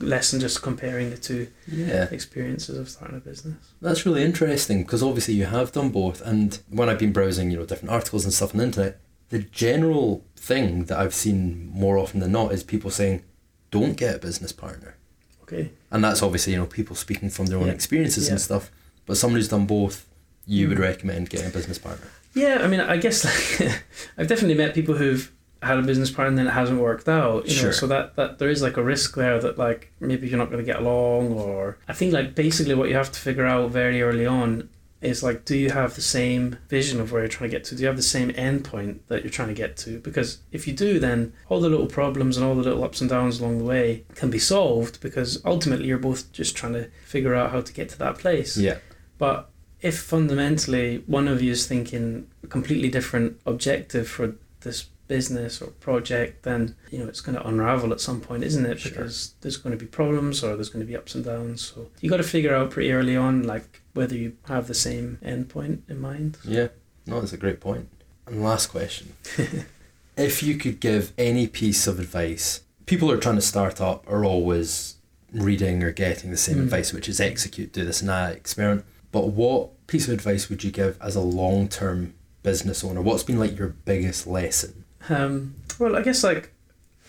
[0.00, 2.08] lesson just comparing the two Yeah.
[2.10, 3.56] experiences of starting a business.
[3.82, 6.20] That's really interesting because obviously you have done both.
[6.22, 9.00] And when I've been browsing, you know, different articles and stuff on the internet,
[9.30, 13.22] the general thing that I've seen more often than not is people saying,
[13.70, 14.96] don't get a business partner.
[15.42, 15.70] Okay.
[15.90, 17.72] And that's obviously, you know, people speaking from their own Yeah.
[17.72, 18.70] experiences and stuff.
[19.06, 20.06] But someone who's done both,
[20.46, 20.82] you would Mm.
[20.82, 22.06] recommend getting a business partner.
[22.34, 23.72] Yeah, I mean, I guess like
[24.18, 25.30] I've definitely met people who've
[25.66, 27.46] had a business partner and then it hasn't worked out.
[27.48, 27.72] You know, Sure.
[27.72, 30.64] so that, that there is like a risk there that like maybe you're not going
[30.64, 34.02] to get along or I think like basically what you have to figure out very
[34.02, 34.68] early on
[35.02, 37.74] is like do you have the same vision of where you're trying to get to?
[37.74, 39.98] Do you have the same endpoint that you're trying to get to?
[40.00, 43.10] Because if you do, then all the little problems and all the little ups and
[43.10, 47.34] downs along the way can be solved because ultimately you're both just trying to figure
[47.34, 48.56] out how to get to that place.
[48.56, 48.78] Yeah.
[49.18, 49.50] But
[49.82, 55.68] if fundamentally one of you is thinking a completely different objective for this business or
[55.68, 58.80] project, then you know it's going to unravel at some point, isn't it?
[58.80, 58.90] Sure.
[58.90, 61.62] Because there's going to be problems or there's going to be ups and downs.
[61.74, 65.18] So you got to figure out pretty early on, like whether you have the same
[65.24, 66.38] endpoint in mind.
[66.44, 66.68] Yeah.
[67.06, 67.88] No, that's a great point.
[68.26, 69.12] And last question.
[70.16, 74.04] if you could give any piece of advice, people who are trying to start up
[74.10, 74.96] are always
[75.32, 76.62] reading or getting the same Mm.
[76.64, 78.84] advice, which is execute, do this and that, experiment.
[79.12, 83.02] But what piece of advice would you give as a long term business owner?
[83.02, 84.84] What's been like your biggest lesson?
[85.08, 86.52] Um, well, I guess like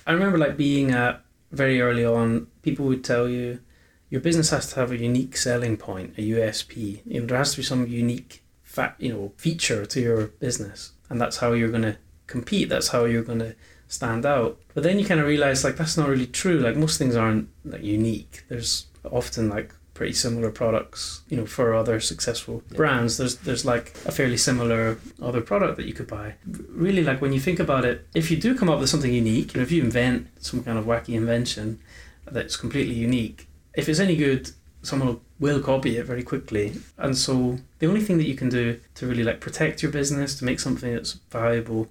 [0.05, 1.21] I remember like being at
[1.51, 3.59] very early on, people would tell you
[4.09, 7.01] your business has to have a unique selling point, a USP.
[7.05, 10.93] You know, there has to be some unique fa- you know feature to your business,
[11.09, 12.69] and that's how you're going to compete.
[12.69, 13.55] That's how you're going to
[13.87, 14.59] stand out.
[14.73, 16.59] But then you kind of realize like that's not really true.
[16.59, 18.43] Like most things aren't like unique.
[18.49, 22.77] There's often like pretty similar products, you know, for other successful Yeah.
[22.77, 23.17] brands.
[23.17, 24.97] There's there's like a fairly similar
[25.29, 26.27] other product that you could buy.
[26.85, 29.47] Really, like when you think about it, if you do come up with something unique,
[29.53, 31.79] you know, if you invent some kind of wacky invention
[32.35, 34.51] that's completely unique, if it's any good,
[34.83, 36.65] someone will copy it very quickly.
[36.97, 40.35] And so the only thing that you can do to really like protect your business,
[40.39, 41.87] to make something that's valuable,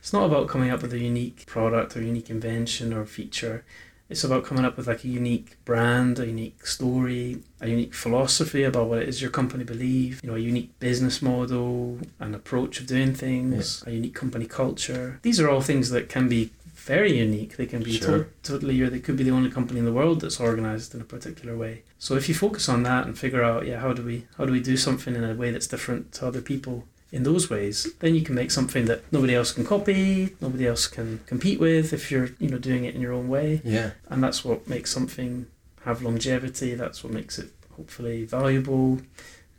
[0.00, 3.64] it's not about coming up with a unique product or unique invention or feature.
[4.10, 8.62] It's about coming up with like a unique brand, a unique story, a unique philosophy
[8.64, 12.80] about what it is your company believe, you know, a unique business model, an approach
[12.80, 15.18] of doing things, a unique company culture.
[15.22, 17.58] These are all things that can be very unique.
[17.58, 18.20] They can be Sure.
[18.24, 21.02] to- totally, or they could be the only company in the world that's organized in
[21.02, 21.82] a particular way.
[21.98, 24.52] So if you focus on that and figure out, yeah, how do we how do
[24.52, 28.14] we do something in a way that's different to other people in those ways, then
[28.14, 32.10] you can make something that nobody else can copy, nobody else can compete with if
[32.10, 33.92] you're you know doing it in your own way, Yeah.
[34.10, 35.46] and that's what makes something
[35.84, 36.74] have longevity.
[36.74, 39.00] That's what makes it hopefully valuable.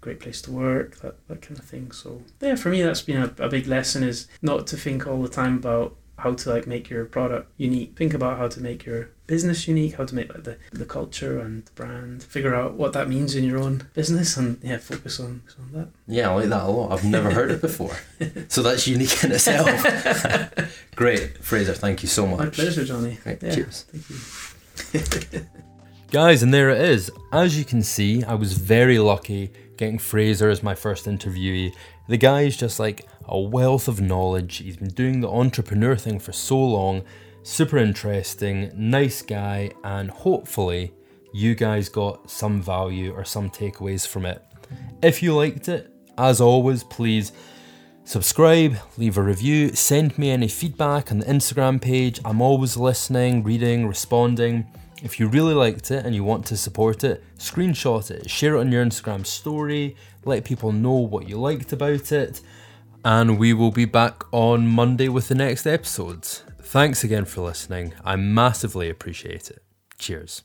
[0.01, 1.91] Great place to work, that, that kind of thing.
[1.91, 5.21] So yeah, for me that's been a, a big lesson is not to think all
[5.21, 7.95] the time about how to like make your product unique.
[7.97, 11.39] Think about how to make your business unique, how to make like the, the culture
[11.39, 12.23] and the brand.
[12.23, 15.87] Figure out what that means in your own business and yeah, focus on, on that.
[16.07, 16.91] Yeah, I like that a lot.
[16.91, 17.95] I've never heard it before.
[18.49, 19.69] So that's unique in itself.
[20.95, 21.43] Great.
[21.43, 22.39] Fraser, thank you so much.
[22.39, 23.17] My pleasure, Johnny.
[23.25, 23.83] Right, Yeah, cheers.
[23.83, 25.45] Thank you.
[26.11, 27.11] Guys, and there it is.
[27.31, 31.71] As you can see, I was very lucky getting Fraser as my first interviewee.
[32.09, 34.57] The guy is just like a wealth of knowledge.
[34.57, 37.03] He's been doing the entrepreneur thing for so long.
[37.43, 40.91] Super interesting, nice guy, and hopefully
[41.35, 44.43] you guys got some value or some takeaways from it.
[45.03, 47.31] If you liked it, as always, please
[48.05, 52.19] subscribe, leave a review, send me any feedback on the Instagram page.
[52.25, 54.65] I'm always listening, reading, responding.
[55.03, 58.61] If you really liked it and you want to support it, screenshot it, share it
[58.61, 59.95] on your Instagram story,
[60.25, 62.41] let people know what you liked about it,
[63.05, 66.25] and we will be back on Monday with the next episode.
[66.61, 67.93] Thanks again for listening.
[68.03, 69.63] I massively appreciate it.
[69.97, 70.43] Cheers.